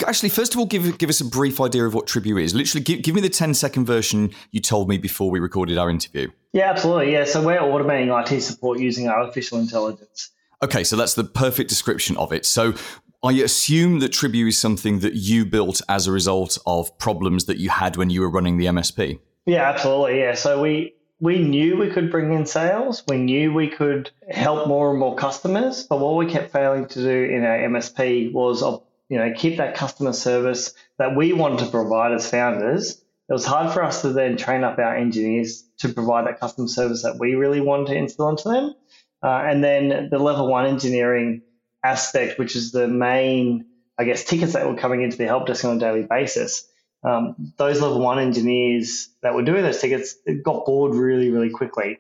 actually 0.07 0.29
first 0.29 0.55
of 0.55 0.61
all 0.61 0.67
give 0.67 0.99
give 0.99 1.09
us 1.09 1.21
a 1.21 1.25
brief 1.25 1.61
idea 1.61 1.85
of 1.85 1.95
what 1.95 2.07
Tribu 2.07 2.37
is. 2.37 2.55
Literally, 2.55 2.85
give, 2.85 3.03
give 3.03 3.15
me 3.15 3.21
the 3.21 3.29
10 3.29 3.55
second 3.55 3.87
version 3.87 4.31
you 4.51 4.61
told 4.61 4.89
me 4.89 4.99
before 4.99 5.31
we 5.31 5.41
recorded 5.41 5.79
our 5.79 5.91
interview. 5.91 6.31
Yeah, 6.53 6.71
absolutely. 6.71 7.13
Yeah, 7.13 7.25
so 7.25 7.43
we're 7.43 7.59
automating 7.59 8.13
IT 8.13 8.41
support 8.43 8.79
using 8.79 9.09
artificial 9.09 9.59
intelligence. 9.59 10.31
Okay, 10.63 10.85
so 10.85 10.97
that's 10.97 11.15
the 11.15 11.25
perfect 11.25 11.69
description 11.69 12.17
of 12.19 12.33
it. 12.33 12.45
So 12.47 12.75
I 13.25 13.33
assume 13.33 14.01
that 14.01 14.11
Tribu 14.11 14.47
is 14.49 14.59
something 14.59 14.99
that 15.01 15.15
you 15.15 15.45
built 15.45 15.81
as 15.89 16.07
a 16.07 16.13
result 16.13 16.59
of 16.67 16.97
problems 16.99 17.47
that 17.47 17.59
you 17.59 17.71
had 17.71 17.97
when 17.97 18.11
you 18.11 18.21
were 18.21 18.31
running 18.31 18.59
the 18.59 18.67
MSP. 18.67 19.19
Yeah, 19.47 19.69
absolutely. 19.69 20.19
Yeah, 20.19 20.35
so 20.35 20.61
we 20.61 20.95
we 21.23 21.39
knew 21.39 21.77
we 21.77 21.89
could 21.89 22.11
bring 22.11 22.33
in 22.33 22.47
sales. 22.47 23.05
We 23.07 23.17
knew 23.17 23.55
we 23.55 23.69
could 23.69 24.11
help 24.29 24.67
more 24.67 24.91
and 24.91 24.99
more 24.99 25.15
customers. 25.15 25.87
But 25.89 26.01
what 26.01 26.17
we 26.17 26.27
kept 26.27 26.53
failing 26.53 26.87
to 26.87 27.01
do 27.01 27.25
in 27.33 27.45
our 27.45 27.59
MSP 27.59 28.33
was, 28.33 28.61
uh, 28.61 28.79
you 29.09 29.19
know, 29.19 29.33
keep 29.33 29.59
that 29.59 29.77
customer 29.77 30.15
service 30.15 30.75
that 30.99 31.15
we 31.15 31.33
wanted 31.33 31.61
to 31.61 31.67
provide 31.67 32.11
as 32.11 32.29
founders. 32.29 33.01
It 33.29 33.33
was 33.33 33.47
hard 33.47 33.73
for 33.73 33.85
us 33.85 34.03
to 34.03 34.09
then 34.09 34.37
train 34.37 34.65
up 34.65 34.81
our 34.81 34.97
engineers 34.97 35.63
to 35.79 35.91
provide 35.91 36.27
that 36.27 36.41
customer 36.41 36.67
service 36.67 37.05
that 37.05 37.21
we 37.21 37.37
really 37.37 37.61
wanted 37.61 37.87
to 37.87 37.95
instill 37.95 38.29
into 38.29 38.49
them. 38.49 38.75
Uh, 39.23 39.45
and 39.47 39.63
then 39.63 40.09
the 40.11 40.19
level 40.19 40.49
one 40.49 40.67
engineering 40.67 41.43
aspect, 41.85 42.37
which 42.37 42.57
is 42.57 42.73
the 42.73 42.89
main, 42.89 43.67
I 43.97 44.03
guess, 44.03 44.25
tickets 44.25 44.55
that 44.55 44.67
were 44.67 44.75
coming 44.75 45.03
into 45.03 45.19
the 45.19 45.27
help 45.27 45.47
desk 45.47 45.65
on 45.65 45.77
a 45.77 45.79
daily 45.79 46.03
basis 46.03 46.67
um, 47.05 47.53
those 47.57 47.81
level 47.81 47.99
one 47.99 48.19
engineers 48.19 49.09
that 49.23 49.35
were 49.35 49.43
doing 49.43 49.63
those 49.63 49.81
tickets 49.81 50.17
got 50.45 50.65
bored 50.65 50.95
really, 50.95 51.31
really 51.31 51.51
quickly. 51.51 51.99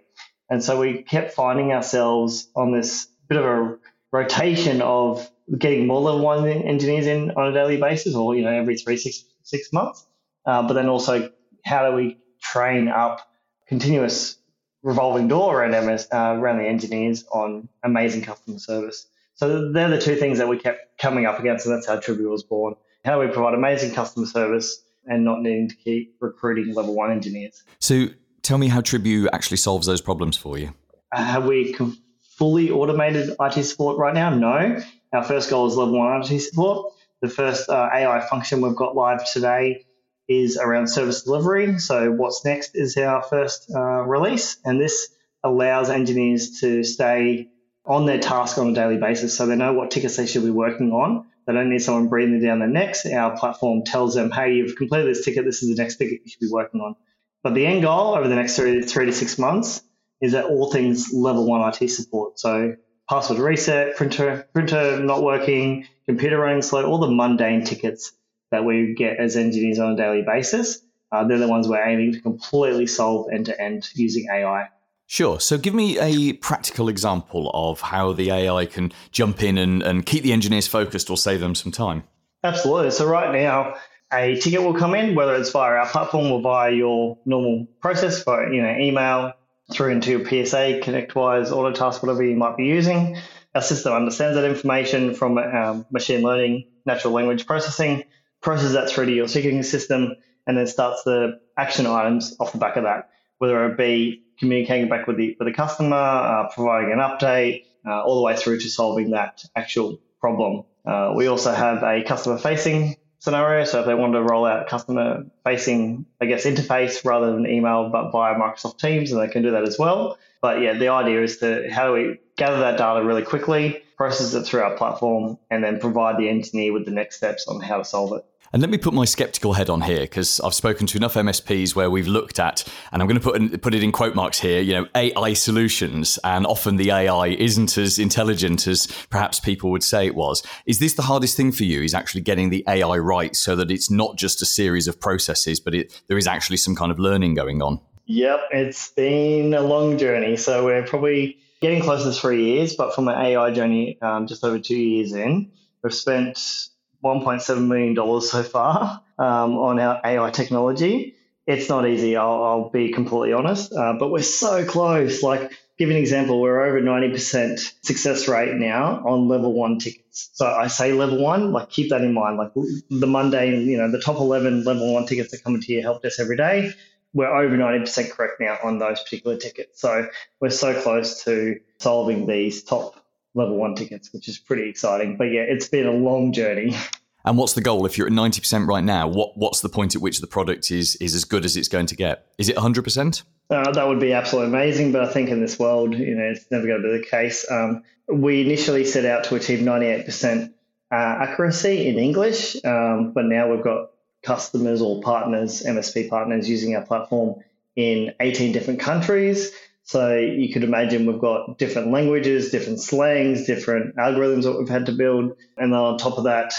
And 0.49 0.63
so 0.63 0.79
we 0.79 1.03
kept 1.03 1.33
finding 1.33 1.73
ourselves 1.73 2.49
on 2.55 2.73
this 2.73 3.09
bit 3.29 3.39
of 3.39 3.45
a 3.45 3.79
rotation 4.13 4.83
of 4.83 5.29
getting 5.59 5.87
more 5.87 6.01
level 6.01 6.21
one 6.21 6.47
engineers 6.47 7.07
in 7.07 7.33
on 7.33 7.49
a 7.49 7.53
daily 7.53 7.79
basis 7.79 8.15
or, 8.15 8.37
you 8.37 8.45
know, 8.45 8.53
every 8.53 8.77
three, 8.77 8.97
six, 8.97 9.25
six 9.43 9.73
months. 9.73 10.07
Uh, 10.45 10.67
but 10.67 10.75
then 10.75 10.89
also, 10.89 11.31
how 11.65 11.91
do 11.91 11.97
we 11.97 12.19
train 12.41 12.89
up 12.89 13.27
continuous 13.67 14.37
revolving 14.83 15.29
door 15.29 15.63
around 15.63 15.87
MS, 15.87 16.09
uh, 16.13 16.37
around 16.39 16.59
the 16.59 16.67
engineers 16.67 17.25
on 17.33 17.69
amazing 17.83 18.23
customer 18.23 18.59
service? 18.59 19.07
So 19.35 19.73
they're 19.73 19.89
the 19.89 20.01
two 20.01 20.17
things 20.17 20.39
that 20.39 20.49
we 20.49 20.59
kept 20.59 20.99
coming 20.99 21.27
up 21.27 21.41
against, 21.41 21.67
and 21.67 21.75
that's 21.75 21.87
how 21.87 21.99
Tribu 21.99 22.29
was 22.29 22.43
born. 22.43 22.75
How 23.05 23.21
do 23.21 23.27
we 23.27 23.33
provide 23.33 23.55
amazing 23.55 23.95
customer 23.95 24.27
service 24.27 24.83
and 25.07 25.25
not 25.25 25.43
needing 25.43 25.69
to 25.69 25.77
keep 25.77 26.17
recruiting 26.21 26.75
level 26.75 26.95
one 26.95 27.11
engineers. 27.11 27.63
So 27.81 28.07
tell 28.43 28.59
me 28.59 28.69
how 28.69 28.81
Tribu 28.81 29.29
actually 29.33 29.57
solves 29.57 29.87
those 29.87 30.01
problems 30.01 30.37
for 30.37 30.59
you. 30.59 30.73
Uh, 31.11 31.23
have 31.23 31.47
we 31.47 31.77
fully 32.23 32.71
automated 32.71 33.35
IT 33.41 33.63
support 33.65 33.99
right 33.99 34.15
now? 34.15 34.31
No. 34.31 34.83
Our 35.13 35.23
first 35.23 35.51
goal 35.51 35.67
is 35.67 35.77
level 35.77 35.99
one 35.99 36.23
IT 36.23 36.41
support. 36.41 36.93
The 37.21 37.29
first 37.29 37.69
uh, 37.69 37.89
AI 37.93 38.21
function 38.29 38.61
we've 38.61 38.75
got 38.75 38.97
live 38.97 39.31
today 39.31 39.85
is 40.29 40.57
around 40.57 40.89
service 40.89 41.23
delivery. 41.23 41.79
So, 41.79 42.11
what's 42.11 42.45
next 42.45 42.75
is 42.75 42.97
our 42.97 43.23
first 43.23 43.71
uh, 43.75 44.03
release, 44.03 44.57
and 44.65 44.81
this 44.81 45.09
allows 45.45 45.91
engineers 45.91 46.61
to 46.61 46.83
stay 46.85 47.49
on 47.85 48.07
their 48.07 48.19
task 48.19 48.59
on 48.59 48.71
a 48.71 48.75
daily 48.75 48.97
basis 48.97 49.37
so 49.37 49.47
they 49.47 49.57
know 49.57 49.73
what 49.73 49.91
tickets 49.91 50.17
they 50.17 50.27
should 50.27 50.45
be 50.45 50.51
working 50.51 50.93
on. 50.93 51.27
They 51.47 51.53
don't 51.53 51.71
need 51.71 51.81
someone 51.81 52.09
breathing 52.09 52.41
down 52.41 52.61
their 52.61 52.69
necks. 52.69 53.05
Our 53.07 53.37
platform 53.37 53.83
tells 53.85 54.15
them, 54.15 54.31
hey, 54.31 54.55
you've 54.55 54.77
completed 54.77 55.09
this 55.09 55.25
ticket, 55.25 55.45
this 55.45 55.63
is 55.63 55.75
the 55.75 55.83
next 55.83 55.97
ticket 55.97 56.21
you 56.25 56.31
should 56.31 56.41
be 56.41 56.51
working 56.51 56.81
on. 56.81 56.95
But 57.43 57.55
the 57.55 57.67
end 57.67 57.83
goal 57.83 58.15
over 58.15 58.29
the 58.29 58.37
next 58.37 58.57
three, 58.57 58.83
three 58.83 59.07
to 59.07 59.13
six 59.13 59.39
months 59.39 59.83
is 60.21 60.33
that 60.33 60.45
all 60.45 60.71
things 60.71 61.13
level 61.13 61.47
one 61.47 61.69
IT 61.69 61.89
support. 61.89 62.39
So 62.39 62.77
password 63.09 63.41
reset, 63.41 63.97
printer 63.97 64.47
printer 64.53 65.01
not 65.01 65.23
working, 65.23 65.87
computer 66.07 66.39
running 66.39 66.63
slow, 66.63 66.85
all 66.85 66.99
the 66.99 67.11
mundane 67.11 67.65
tickets 67.65 68.13
that 68.53 68.65
we 68.65 68.95
get 68.95 69.19
as 69.19 69.37
engineers 69.37 69.81
on 69.81 69.93
a 69.93 69.97
daily 69.97 70.23
basis. 70.23 70.79
Uh, 71.11 71.25
they're 71.27 71.39
the 71.39 71.49
ones 71.49 71.69
we're 71.69 71.85
aiming 71.85 72.13
to 72.13 72.21
completely 72.21 72.87
solve 72.87 73.27
end 73.33 73.47
to 73.47 73.61
end 73.61 73.89
using 73.95 74.29
AI. 74.33 74.69
Sure. 75.13 75.41
So 75.41 75.59
give 75.59 75.75
me 75.75 75.99
a 75.99 76.33
practical 76.33 76.89
example 76.89 77.51
of 77.53 77.83
how 77.83 78.15
the 78.15 78.31
AI 78.31 78.65
can 78.65 78.95
jump 79.11 79.43
in 79.43 79.59
and, 79.59 79.83
and 79.83 80.07
keep 80.07 80.23
the 80.23 80.33
engineers 80.33 80.67
focused 80.67 81.11
or 81.11 81.19
save 81.19 81.41
them 81.41 81.55
some 81.55 81.71
time. 81.71 82.05
Absolutely. 82.43 82.93
So 82.93 83.07
right 83.07 83.31
now, 83.31 83.75
a 84.11 84.37
ticket 84.37 84.63
will 84.63 84.73
come 84.73 84.95
in, 84.95 85.15
whether 85.15 85.35
it's 85.35 85.51
via 85.51 85.75
our 85.75 85.87
platform 85.87 86.33
or 86.33 86.41
via 86.41 86.73
your 86.73 87.19
normal 87.27 87.67
process, 87.83 88.25
by 88.25 88.47
you 88.47 88.63
know, 88.63 88.75
email, 88.75 89.35
through 89.71 89.91
into 89.91 90.13
your 90.13 90.25
PSA, 90.25 90.81
ConnectWise, 90.83 91.53
Autotask, 91.53 92.01
whatever 92.01 92.25
you 92.25 92.35
might 92.35 92.57
be 92.57 92.65
using. 92.65 93.19
Our 93.55 93.61
system 93.61 93.93
understands 93.93 94.37
that 94.37 94.47
information 94.47 95.13
from 95.13 95.37
um, 95.37 95.85
machine 95.91 96.23
learning, 96.23 96.69
natural 96.87 97.13
language 97.13 97.45
processing, 97.45 98.05
processes 98.41 98.73
that 98.73 98.89
through 98.89 99.05
to 99.05 99.13
your 99.13 99.29
ticketing 99.29 99.63
system, 99.63 100.15
and 100.47 100.57
then 100.57 100.67
starts 100.67 101.03
the 101.03 101.39
action 101.55 101.87
items 101.87 102.35
off 102.41 102.53
the 102.53 102.59
back 102.59 102.79
of 102.79 102.85
that, 102.85 103.11
whether 103.37 103.67
it 103.67 103.77
be 103.77 104.23
communicating 104.43 104.89
back 104.89 105.07
with 105.07 105.17
the 105.17 105.37
with 105.39 105.47
the 105.47 105.55
customer, 105.55 105.97
uh, 105.97 106.49
providing 106.53 106.91
an 106.93 106.99
update, 106.99 107.65
uh, 107.87 108.03
all 108.03 108.17
the 108.17 108.23
way 108.23 108.37
through 108.37 108.59
to 108.59 108.69
solving 108.69 109.13
that 109.13 109.45
actual 109.55 110.01
problem. 110.21 110.65
Uh, 110.85 111.13
we 111.15 111.29
also 111.29 111.53
have 111.53 111.85
a 111.85 112.03
customer 112.03 112.37
facing 112.37 112.97
scenario. 113.21 113.65
So 113.65 113.81
if 113.81 113.87
they 113.87 113.95
want 113.95 114.15
to 114.15 114.23
roll 114.23 114.45
out 114.45 114.67
customer 114.67 115.25
facing, 115.45 116.07
I 116.21 116.27
guess, 116.27 116.45
interface 116.45 117.05
rather 117.05 117.31
than 117.33 117.47
email, 117.47 117.89
but 117.89 118.11
via 118.11 118.35
Microsoft 118.35 118.81
Teams, 118.81 119.13
and 119.13 119.21
they 119.21 119.33
can 119.33 119.45
do 119.45 119.53
that 119.53 119.63
as 119.63 119.79
well. 119.79 120.19
But 120.41 120.61
yeah, 120.61 120.75
the 120.77 120.89
idea 120.89 121.23
is 121.23 121.39
to 121.39 121.71
how 121.71 121.87
do 121.87 121.93
we 121.93 122.19
gather 122.37 122.59
that 122.59 122.79
data 122.79 123.05
really 123.05 123.23
quickly, 123.23 123.81
process 123.97 124.35
it 124.35 124.43
through 124.43 124.63
our 124.63 124.77
platform, 124.77 125.39
and 125.53 125.63
then 125.63 125.79
provide 125.79 126.19
the 126.19 126.29
engineer 126.29 126.73
with 126.73 126.85
the 126.85 126.91
next 126.91 127.17
steps 127.17 127.47
on 127.47 127.61
how 127.61 127.79
to 127.79 127.85
solve 127.85 128.13
it. 128.19 128.25
And 128.55 128.61
let 128.61 128.71
me 128.71 128.77
put 128.77 128.93
my 128.93 129.07
skeptical 129.07 129.55
head 129.55 129.71
on 129.71 129.81
here 129.81 130.01
because 130.01 130.39
I've 130.41 130.53
spoken 130.53 130.87
to 130.89 130.99
enough 130.99 131.15
MSPs 131.15 131.75
where 131.75 131.91
we've 131.91 132.07
looked 132.07 132.39
at, 132.39 132.69
and 132.93 133.01
I'm 133.01 133.09
going 133.09 133.19
to 133.19 133.25
put 133.25 133.37
in, 133.37 133.59
put 133.59 133.75
it 133.75 133.83
in 133.83 133.93
quote 133.93 134.15
marks 134.15 134.39
here, 134.39 134.61
you 134.61 134.75
know, 134.75 134.87
AI 134.95 135.33
solutions, 135.33 136.19
and 136.23 136.47
often 136.47 136.77
the 136.77 136.91
AI 136.91 137.29
isn't 137.29 137.79
as 137.79 137.99
intelligent 137.99 138.67
as 138.67 138.89
perhaps 139.09 139.41
people 139.41 139.71
would 139.71 139.83
say 139.83 140.07
it 140.07 140.15
was. 140.15 140.43
Is 140.67 140.81
this 140.81 140.93
the 140.95 141.03
hardest 141.03 141.35
thing 141.35 141.51
for 141.51 141.65
you? 141.65 141.81
Is 141.81 141.95
actually 141.95 142.21
getting 142.21 142.51
the 142.51 142.63
AI 142.69 142.99
right 142.99 143.35
so 143.35 143.57
that 143.57 143.71
it's 143.71 143.91
not 143.91 144.19
just 144.19 144.43
a 144.43 144.47
series 144.47 144.87
of 144.87 145.01
processes, 145.01 145.59
but 145.59 145.75
it, 145.75 146.03
there 146.09 146.19
is 146.19 146.27
actually 146.27 146.59
some 146.59 146.77
kind 146.77 146.93
of 146.93 146.99
learning 146.99 147.33
going 147.33 147.63
on? 147.63 147.81
Yep, 148.05 148.41
it's 148.51 148.91
been 148.91 149.55
a 149.55 149.63
long 149.63 149.97
journey. 149.97 150.37
So 150.37 150.67
we're 150.67 150.83
probably 150.83 151.39
getting 151.63 151.81
close 151.81 152.03
to 152.03 152.13
three 152.13 152.45
years, 152.45 152.77
but 152.77 152.95
from 152.95 153.09
an 153.09 153.15
AI 153.19 153.51
journey, 153.53 153.97
um, 154.03 154.27
just 154.27 154.45
over 154.45 154.59
two 154.59 154.77
years 154.77 155.15
in, 155.15 155.51
we've 155.83 155.95
spent 155.95 156.69
$1.7 157.03 157.67
million 157.67 158.21
so 158.21 158.43
far 158.43 159.03
um, 159.19 159.57
on 159.57 159.81
our 159.81 160.01
AI 160.05 160.31
technology. 160.31 161.15
It's 161.47 161.69
not 161.69 161.89
easy, 161.89 162.17
I'll, 162.17 162.45
I'll 162.45 162.71
be 162.71 162.93
completely 162.93 163.33
honest, 163.33 163.73
uh, 163.73 163.95
but 163.99 164.11
we're 164.11 164.23
so 164.23 164.65
close. 164.65 165.25
Like, 165.25 165.53
give 165.77 165.91
an 165.91 165.97
example, 165.97 166.41
we're 166.41 166.61
over 166.61 166.81
90% 166.81 167.59
success 167.85 168.29
rate 168.29 168.55
now 168.55 169.03
on 169.05 169.27
level 169.27 169.53
one 169.53 169.79
tickets. 169.79 170.31
So 170.35 170.47
I 170.47 170.69
say 170.69 170.93
level 170.93 171.21
one, 171.21 171.51
like 171.51 171.71
keep 171.71 171.91
that 171.91 172.03
in 172.03 172.15
mind. 172.15 172.39
Like 172.39 172.53
the 172.55 173.07
mundane, 173.09 173.67
you 173.67 173.79
know, 173.79 173.91
the 173.91 174.01
top 174.01 174.19
11 174.19 174.63
level 174.63 174.93
one 174.93 175.07
tickets 175.07 175.33
that 175.33 175.43
come 175.43 175.57
into 175.57 175.73
your 175.73 175.83
help 175.83 176.03
desk 176.03 176.21
every 176.21 176.37
day, 176.37 176.73
we're 177.15 177.27
over 177.27 177.57
90% 177.57 178.11
correct 178.11 178.35
now 178.41 178.59
on 178.63 178.79
those 178.79 179.03
particular 179.03 179.37
tickets. 179.37 179.81
So 179.81 180.09
we're 180.41 180.51
so 180.51 180.81
close 180.81 181.25
to 181.25 181.59
solving 181.79 182.27
these 182.27 182.63
top 182.63 183.02
level 183.35 183.57
one 183.57 183.75
tickets, 183.75 184.13
which 184.13 184.29
is 184.29 184.39
pretty 184.39 184.69
exciting. 184.69 185.17
But 185.17 185.25
yeah, 185.25 185.43
it's 185.43 185.69
been 185.69 185.87
a 185.87 185.93
long 185.93 186.33
journey. 186.33 186.77
And 187.25 187.39
what's 187.39 187.53
the 187.53 187.61
goal? 187.61 187.87
If 187.87 187.97
you're 187.97 188.09
at 188.09 188.13
90% 188.13 188.67
right 188.67 188.83
now, 188.83 189.07
what, 189.07 189.37
what's 189.37 189.61
the 189.61 189.69
point 189.69 189.95
at 189.95 190.03
which 190.03 190.21
the 190.21 190.27
product 190.27 190.71
is, 190.71 190.97
is 190.97 191.15
as 191.15 191.25
good 191.25 191.45
as 191.45 191.57
it's 191.57 191.69
going 191.69 191.87
to 191.87 191.97
get? 191.97 192.27
Is 192.39 192.49
it 192.49 192.57
100%? 192.57 193.23
Uh, 193.49 193.71
that 193.71 193.87
would 193.87 194.01
be 194.01 194.13
absolutely 194.13 194.49
amazing, 194.49 194.93
but 194.93 195.05
I 195.05 195.09
think 195.09 195.29
in 195.29 195.41
this 195.41 195.59
world, 195.59 195.95
you 195.95 196.15
know, 196.15 196.25
it's 196.25 196.51
never 196.51 196.67
going 196.67 196.83
to 196.83 196.89
be 196.89 196.99
the 196.99 197.07
case. 197.07 197.49
Um, 197.51 197.85
we 198.09 198.41
initially 198.41 198.85
set 198.85 199.05
out 199.05 199.25
to 199.25 199.37
achieve 199.37 199.61
98% 199.61 200.53
uh, 200.91 200.95
accuracy 200.95 201.89
in 201.89 201.99
English, 201.99 202.57
um, 202.65 203.13
but 203.13 203.27
now 203.27 203.51
we've 203.51 203.63
got 203.63 203.91
customers 204.23 204.83
or 204.83 205.01
partners, 205.03 205.63
MSP 205.63 206.09
partners, 206.09 206.49
using 206.49 206.75
our 206.75 206.85
platform 206.85 207.43
in 207.77 208.13
18 208.21 208.53
different 208.53 208.81
countries. 208.81 209.53
So 209.85 210.17
you 210.17 210.53
could 210.53 210.65
imagine 210.65 211.07
we've 211.07 211.21
got 211.21 211.59
different 211.59 211.91
languages, 211.91 212.51
different 212.51 212.81
slangs, 212.81 213.47
different 213.47 213.97
algorithms 213.97 214.45
that 214.45 214.57
we've 214.59 214.69
had 214.69 214.87
to 214.87 214.93
build. 214.93 215.37
And 215.57 215.73
then 215.73 215.79
on 215.79 215.99
top 215.99 216.19
of 216.19 216.25
that, 216.25 216.53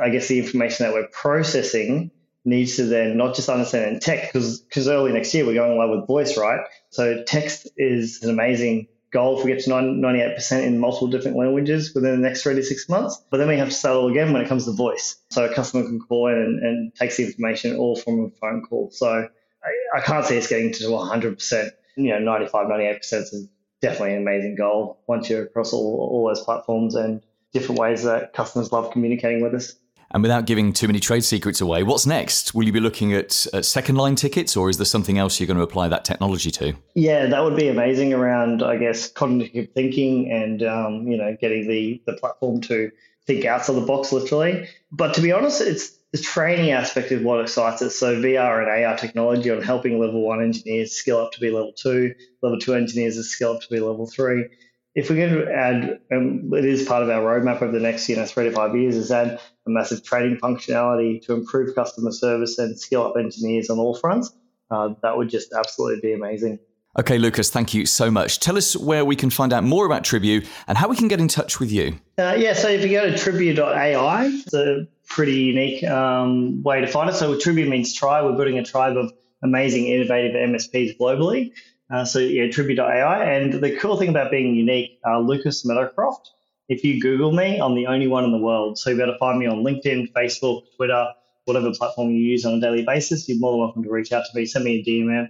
I 0.00 0.10
guess 0.10 0.28
the 0.28 0.40
information 0.40 0.86
that 0.86 0.92
we're 0.92 1.08
processing 1.08 2.10
needs 2.44 2.76
to 2.76 2.84
then 2.84 3.16
not 3.16 3.34
just 3.34 3.48
understand 3.48 3.94
in 3.94 4.00
text, 4.00 4.32
because 4.68 4.88
early 4.88 5.12
next 5.12 5.32
year 5.32 5.46
we're 5.46 5.54
going 5.54 5.78
live 5.78 5.90
with 5.90 6.06
voice, 6.06 6.36
right? 6.36 6.60
So 6.90 7.22
text 7.24 7.68
is 7.76 8.22
an 8.22 8.30
amazing 8.30 8.88
goal 9.12 9.38
if 9.38 9.44
we 9.44 9.52
get 9.52 9.62
to 9.62 9.70
98% 9.70 10.64
in 10.64 10.78
multiple 10.78 11.06
different 11.08 11.38
languages 11.38 11.94
within 11.94 12.20
the 12.20 12.28
next 12.28 12.42
three 12.42 12.54
to 12.56 12.62
six 12.62 12.88
months. 12.88 13.22
But 13.30 13.38
then 13.38 13.48
we 13.48 13.56
have 13.56 13.68
to 13.68 13.74
start 13.74 13.96
all 13.96 14.10
again 14.10 14.32
when 14.32 14.42
it 14.42 14.48
comes 14.48 14.66
to 14.66 14.72
voice. 14.72 15.16
So 15.30 15.44
a 15.44 15.54
customer 15.54 15.84
can 15.84 16.00
call 16.00 16.26
in 16.26 16.34
and, 16.34 16.62
and 16.62 16.94
takes 16.94 17.16
the 17.16 17.24
information 17.24 17.76
all 17.76 17.96
from 17.96 18.24
a 18.24 18.30
phone 18.40 18.62
call. 18.68 18.90
So 18.90 19.08
I, 19.08 19.98
I 19.98 20.00
can't 20.00 20.26
see 20.26 20.36
us 20.36 20.48
getting 20.48 20.72
to 20.72 20.84
100%. 20.84 21.70
You 21.96 22.10
know, 22.10 22.18
95, 22.18 22.66
98% 22.66 23.12
is 23.12 23.48
definitely 23.80 24.14
an 24.14 24.22
amazing 24.22 24.56
goal 24.56 24.98
once 25.06 25.28
you're 25.28 25.44
across 25.44 25.72
all, 25.72 26.08
all 26.10 26.28
those 26.28 26.42
platforms 26.42 26.94
and 26.94 27.22
different 27.52 27.80
ways 27.80 28.02
that 28.02 28.32
customers 28.32 28.72
love 28.72 28.90
communicating 28.90 29.42
with 29.42 29.54
us. 29.54 29.76
And 30.10 30.22
without 30.22 30.46
giving 30.46 30.72
too 30.72 30.86
many 30.86 31.00
trade 31.00 31.24
secrets 31.24 31.60
away, 31.60 31.82
what's 31.82 32.06
next? 32.06 32.54
Will 32.54 32.64
you 32.64 32.72
be 32.72 32.78
looking 32.78 33.12
at, 33.12 33.46
at, 33.52 33.64
second 33.64 33.96
line 33.96 34.14
tickets 34.14 34.56
or 34.56 34.70
is 34.70 34.76
there 34.76 34.84
something 34.84 35.18
else 35.18 35.40
you're 35.40 35.48
going 35.48 35.56
to 35.56 35.62
apply 35.62 35.88
that 35.88 36.04
technology 36.04 36.52
to? 36.52 36.74
Yeah, 36.94 37.26
that 37.26 37.42
would 37.42 37.56
be 37.56 37.66
amazing 37.66 38.12
around, 38.12 38.62
I 38.62 38.76
guess, 38.76 39.10
cognitive 39.10 39.70
thinking 39.74 40.30
and, 40.30 40.62
um, 40.62 41.08
you 41.08 41.16
know, 41.16 41.36
getting 41.40 41.66
the, 41.66 42.00
the 42.06 42.12
platform 42.12 42.60
to 42.62 42.92
think 43.26 43.44
outside 43.44 43.74
the 43.74 43.80
box, 43.80 44.12
literally. 44.12 44.68
But 44.92 45.14
to 45.14 45.20
be 45.20 45.32
honest, 45.32 45.60
it's 45.60 45.93
the 46.14 46.22
training 46.22 46.70
aspect 46.70 47.10
is 47.10 47.22
what 47.22 47.40
excites 47.40 47.82
us. 47.82 47.96
So 47.96 48.16
VR 48.16 48.62
and 48.62 48.86
AR 48.86 48.96
technology 48.96 49.50
on 49.50 49.60
helping 49.60 49.98
level 49.98 50.24
one 50.24 50.42
engineers 50.42 50.92
skill 50.92 51.18
up 51.18 51.32
to 51.32 51.40
be 51.40 51.50
level 51.50 51.72
two, 51.76 52.14
level 52.40 52.58
two 52.58 52.74
engineers 52.74 53.16
to 53.16 53.24
skill 53.24 53.54
up 53.54 53.62
to 53.62 53.68
be 53.68 53.80
level 53.80 54.06
three 54.06 54.48
if 54.94 55.08
going 55.08 55.30
to 55.30 55.52
add, 55.52 56.00
um, 56.12 56.52
it 56.54 56.64
is 56.64 56.86
part 56.86 57.02
of 57.02 57.10
our 57.10 57.22
roadmap 57.22 57.62
over 57.62 57.72
the 57.72 57.80
next 57.80 58.08
you 58.08 58.16
know 58.16 58.26
three 58.26 58.44
to 58.44 58.52
five 58.52 58.76
years, 58.76 58.96
is 58.96 59.10
add 59.10 59.40
a 59.66 59.70
massive 59.70 60.04
training 60.04 60.36
functionality 60.36 61.24
to 61.26 61.34
improve 61.34 61.74
customer 61.74 62.12
service 62.12 62.58
and 62.58 62.78
skill 62.78 63.06
up 63.06 63.16
engineers 63.16 63.70
on 63.70 63.78
all 63.78 63.94
fronts. 63.94 64.32
Uh, 64.70 64.94
that 65.02 65.16
would 65.16 65.28
just 65.28 65.52
absolutely 65.52 66.00
be 66.00 66.12
amazing. 66.12 66.58
Okay, 66.96 67.18
Lucas, 67.18 67.50
thank 67.50 67.74
you 67.74 67.86
so 67.86 68.08
much. 68.08 68.38
Tell 68.38 68.56
us 68.56 68.76
where 68.76 69.04
we 69.04 69.16
can 69.16 69.28
find 69.28 69.52
out 69.52 69.64
more 69.64 69.84
about 69.84 70.04
Tribu 70.04 70.42
and 70.68 70.78
how 70.78 70.88
we 70.88 70.94
can 70.94 71.08
get 71.08 71.18
in 71.18 71.26
touch 71.26 71.58
with 71.58 71.72
you. 71.72 71.98
Uh, 72.18 72.36
yeah, 72.38 72.52
so 72.52 72.68
if 72.68 72.82
you 72.82 72.90
go 72.90 73.10
to 73.10 73.18
tribu.ai, 73.18 74.26
it's 74.26 74.54
a 74.54 74.86
pretty 75.08 75.34
unique 75.34 75.82
um, 75.84 76.62
way 76.62 76.80
to 76.80 76.86
find 76.86 77.10
it. 77.10 77.14
So 77.14 77.36
Tribu 77.36 77.68
means 77.68 77.92
try. 77.92 78.22
We're 78.22 78.36
building 78.36 78.58
a 78.58 78.64
tribe 78.64 78.96
of 78.96 79.12
amazing, 79.42 79.88
innovative 79.88 80.36
MSPs 80.36 80.96
globally. 80.96 81.52
Uh, 81.90 82.04
so 82.04 82.20
yeah, 82.20 82.48
Tribu.ai. 82.50 83.24
And 83.24 83.54
the 83.54 83.76
cool 83.76 83.96
thing 83.96 84.08
about 84.08 84.30
being 84.30 84.54
unique, 84.54 85.00
uh, 85.04 85.18
Lucas 85.18 85.66
Meadowcroft, 85.66 86.30
if 86.68 86.84
you 86.84 87.00
Google 87.00 87.32
me, 87.32 87.58
I'm 87.58 87.74
the 87.74 87.88
only 87.88 88.06
one 88.06 88.24
in 88.24 88.30
the 88.30 88.38
world. 88.38 88.78
So 88.78 88.90
you 88.90 88.96
better 88.96 89.16
find 89.18 89.38
me 89.38 89.46
on 89.46 89.64
LinkedIn, 89.64 90.12
Facebook, 90.12 90.62
Twitter, 90.76 91.08
whatever 91.44 91.72
platform 91.72 92.10
you 92.10 92.20
use 92.20 92.44
on 92.46 92.54
a 92.54 92.60
daily 92.60 92.84
basis. 92.84 93.28
You're 93.28 93.38
more 93.38 93.52
than 93.52 93.60
welcome 93.60 93.82
to 93.82 93.90
reach 93.90 94.12
out 94.12 94.24
to 94.30 94.38
me, 94.38 94.46
send 94.46 94.64
me 94.64 94.78
a 94.78 94.84
DM, 94.84 95.28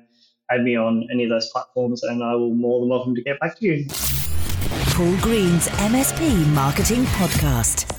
add 0.50 0.62
me 0.62 0.76
on 0.76 1.08
any 1.12 1.24
of 1.24 1.30
those 1.30 1.48
platforms, 1.50 2.02
and 2.02 2.22
I 2.22 2.34
will 2.34 2.54
more 2.54 2.80
than 2.80 2.88
welcome 2.88 3.14
to 3.14 3.22
get 3.22 3.40
back 3.40 3.58
to 3.58 3.66
you. 3.66 3.86
Paul 4.90 5.16
Green's 5.18 5.68
MSP 5.68 6.46
Marketing 6.48 7.04
Podcast. 7.04 7.90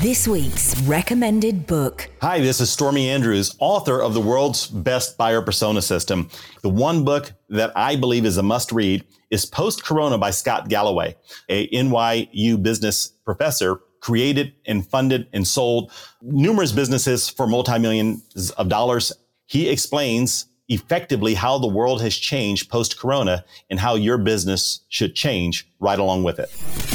This 0.00 0.26
week's 0.26 0.80
recommended 0.82 1.66
book. 1.66 2.08
Hi, 2.22 2.40
this 2.40 2.60
is 2.60 2.70
Stormy 2.70 3.08
Andrews, 3.08 3.54
author 3.60 4.00
of 4.00 4.14
the 4.14 4.20
world's 4.20 4.66
best 4.66 5.16
buyer 5.16 5.42
persona 5.42 5.82
system. 5.82 6.28
The 6.62 6.68
one 6.68 7.04
book 7.04 7.32
that 7.50 7.72
I 7.76 7.96
believe 7.96 8.24
is 8.24 8.36
a 8.36 8.42
must 8.42 8.72
read 8.72 9.04
is 9.30 9.44
Post 9.44 9.84
Corona 9.84 10.18
by 10.18 10.30
Scott 10.30 10.68
Galloway, 10.68 11.16
a 11.48 11.68
NYU 11.68 12.60
business 12.62 13.08
professor 13.24 13.80
created 14.00 14.52
and 14.66 14.84
funded 14.86 15.28
and 15.32 15.46
sold 15.46 15.92
numerous 16.20 16.72
businesses 16.72 17.28
for 17.28 17.46
multi-millions 17.46 18.50
of 18.52 18.68
dollars. 18.68 19.12
He 19.46 19.68
explains 19.68 20.46
effectively 20.68 21.34
how 21.34 21.58
the 21.58 21.66
world 21.66 22.00
has 22.02 22.16
changed 22.16 22.70
post 22.70 22.98
corona 22.98 23.44
and 23.68 23.80
how 23.80 23.94
your 23.94 24.18
business 24.18 24.80
should 24.88 25.14
change 25.14 25.68
right 25.80 25.98
along 25.98 26.22
with 26.22 26.38
it. 26.38 26.50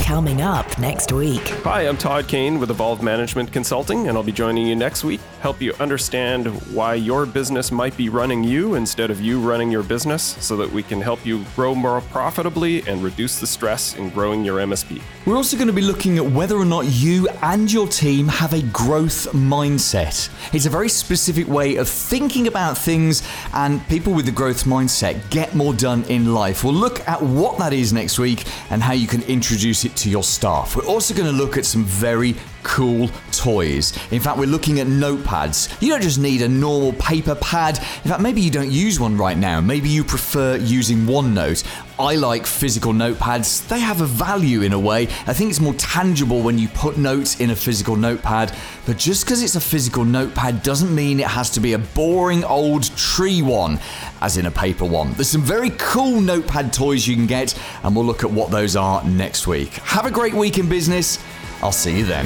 Coming 0.06 0.42
up 0.42 0.80
next 0.80 1.12
week. 1.12 1.46
Hi, 1.66 1.82
I'm 1.82 1.98
Todd 1.98 2.30
Kane 2.30 2.60
with 2.60 2.72
Evolve 2.72 3.04
Management 3.04 3.52
Consulting, 3.52 4.08
and 4.08 4.18
I'll 4.18 4.24
be 4.24 4.32
joining 4.32 4.66
you 4.66 4.76
next 4.78 5.04
week. 5.04 5.20
Help 5.42 5.62
you 5.62 5.74
understand 5.82 6.48
why 6.74 6.94
your 6.94 7.26
business 7.26 7.70
might 7.70 7.96
be 7.98 8.08
running 8.08 8.42
you 8.46 8.76
instead 8.76 9.12
of 9.12 9.20
you 9.20 9.42
running 9.42 9.70
your 9.70 9.84
business 9.84 10.24
so 10.40 10.56
that 10.56 10.72
we 10.72 10.82
can 10.82 11.02
help 11.02 11.26
you 11.26 11.44
grow 11.54 11.76
more 11.76 12.00
profitably 12.00 12.88
and 12.88 13.04
reduce 13.04 13.42
the 13.42 13.48
stress 13.48 13.98
in 13.98 14.10
growing 14.12 14.46
your 14.46 14.60
MSP. 14.60 15.02
We're 15.26 15.36
also 15.36 15.58
going 15.58 15.68
to 15.68 15.74
be 15.74 15.82
looking 15.82 16.18
at 16.18 16.26
whether 16.26 16.56
or 16.56 16.64
not 16.64 16.86
you 16.86 17.28
and 17.42 17.70
your 17.70 17.88
team 17.88 18.30
have 18.30 18.54
a 18.54 18.62
growth 18.68 19.28
mindset. 19.34 20.30
It's 20.54 20.66
a 20.66 20.70
very 20.70 20.88
specific 20.88 21.50
way 21.50 21.76
of 21.76 21.90
thinking 21.90 22.48
about 22.48 22.78
things, 22.78 23.28
and 23.58 23.86
people 23.88 24.14
with 24.14 24.28
the 24.28 24.32
growth 24.32 24.66
mindset 24.66 25.28
get 25.32 25.56
more 25.56 25.74
done 25.74 26.04
in 26.04 26.32
life. 26.32 26.64
We'll 26.64 26.76
look 26.76 27.06
at 27.08 27.20
what 27.20 27.58
that 27.58 27.74
is 27.74 27.92
next 27.92 28.20
week 28.20 28.46
and 28.70 28.84
how 28.84 28.94
you 28.94 29.08
can 29.08 29.24
introduce 29.24 29.84
it 29.84 29.96
to 29.98 30.12
your 30.12 30.24
staff. 30.24 30.76
We're 30.76 30.86
also 30.86 31.16
going 31.16 31.26
to 31.30 31.36
look 31.36 31.58
at 31.58 31.66
some 31.66 31.84
very 31.84 32.36
cool 32.68 33.10
toys. 33.32 33.94
In 34.12 34.20
fact, 34.20 34.38
we're 34.38 34.46
looking 34.46 34.80
at 34.80 34.88
notepads. 34.88 35.82
You 35.82 35.90
don't 35.90 36.02
just 36.02 36.20
need 36.20 36.42
a 36.42 36.50
normal 36.50 36.94
paper 36.94 37.34
pad. 37.36 37.78
In 37.78 38.12
fact, 38.12 38.22
maybe 38.22 38.42
you 38.42 38.52
don't 38.52 38.70
use 38.70 39.00
one 39.00 39.18
right 39.18 39.38
now. 39.38 39.62
Maybe 39.62 39.88
you 39.88 40.04
prefer 40.04 40.58
using 40.58 41.06
OneNote. 41.06 41.66
I 41.98 42.16
like 42.16 42.46
physical 42.46 42.94
notepads. 42.94 43.68
They 43.68 43.80
have 43.80 44.02
a 44.02 44.06
value 44.06 44.62
in 44.62 44.74
a 44.74 44.80
way. 44.80 45.04
I 45.26 45.34
think 45.34 45.50
it's 45.50 45.62
more 45.62 45.74
tangible 45.76 46.44
when 46.44 46.60
you 46.60 46.68
put 46.68 46.98
notes 46.98 47.40
in 47.40 47.50
a 47.50 47.56
physical 47.56 47.96
notepad. 47.96 48.56
But 48.86 48.98
just 48.98 49.26
because 49.26 49.42
it's 49.42 49.56
a 49.56 49.62
physical 49.62 50.06
notepad 50.06 50.62
doesn't 50.62 50.94
mean 50.94 51.20
it 51.20 51.28
has 51.28 51.50
to 51.52 51.60
be 51.60 51.74
a 51.74 51.80
boring 51.80 52.44
old 52.44 52.84
tree 52.98 53.42
one, 53.42 53.80
as 54.22 54.38
in 54.38 54.46
a 54.46 54.52
paper 54.52 54.86
one. 54.86 55.14
There's 55.14 55.30
some 55.30 55.42
very 55.42 55.72
cool 55.78 56.22
notepad 56.22 56.74
toys 56.74 57.08
you 57.08 57.16
can 57.16 57.26
get, 57.26 57.58
and 57.84 57.96
we'll 57.96 58.06
look 58.06 58.24
at 58.24 58.30
what 58.30 58.52
those 58.52 58.76
are 58.76 59.04
next 59.06 59.48
week. 59.48 59.70
Have 59.70 60.06
a 60.06 60.12
great 60.12 60.34
week 60.34 60.60
in 60.60 60.70
business. 60.70 61.18
I'll 61.62 61.72
see 61.72 61.98
you 62.00 62.06
then. 62.06 62.26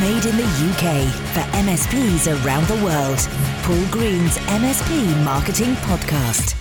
Made 0.00 0.24
in 0.24 0.36
the 0.36 0.44
UK 0.44 1.12
for 1.34 1.40
MSPs 1.58 2.44
around 2.44 2.66
the 2.68 2.82
world. 2.84 3.18
Paul 3.64 3.86
Green's 3.90 4.36
MSP 4.38 5.24
Marketing 5.24 5.74
Podcast. 5.76 6.54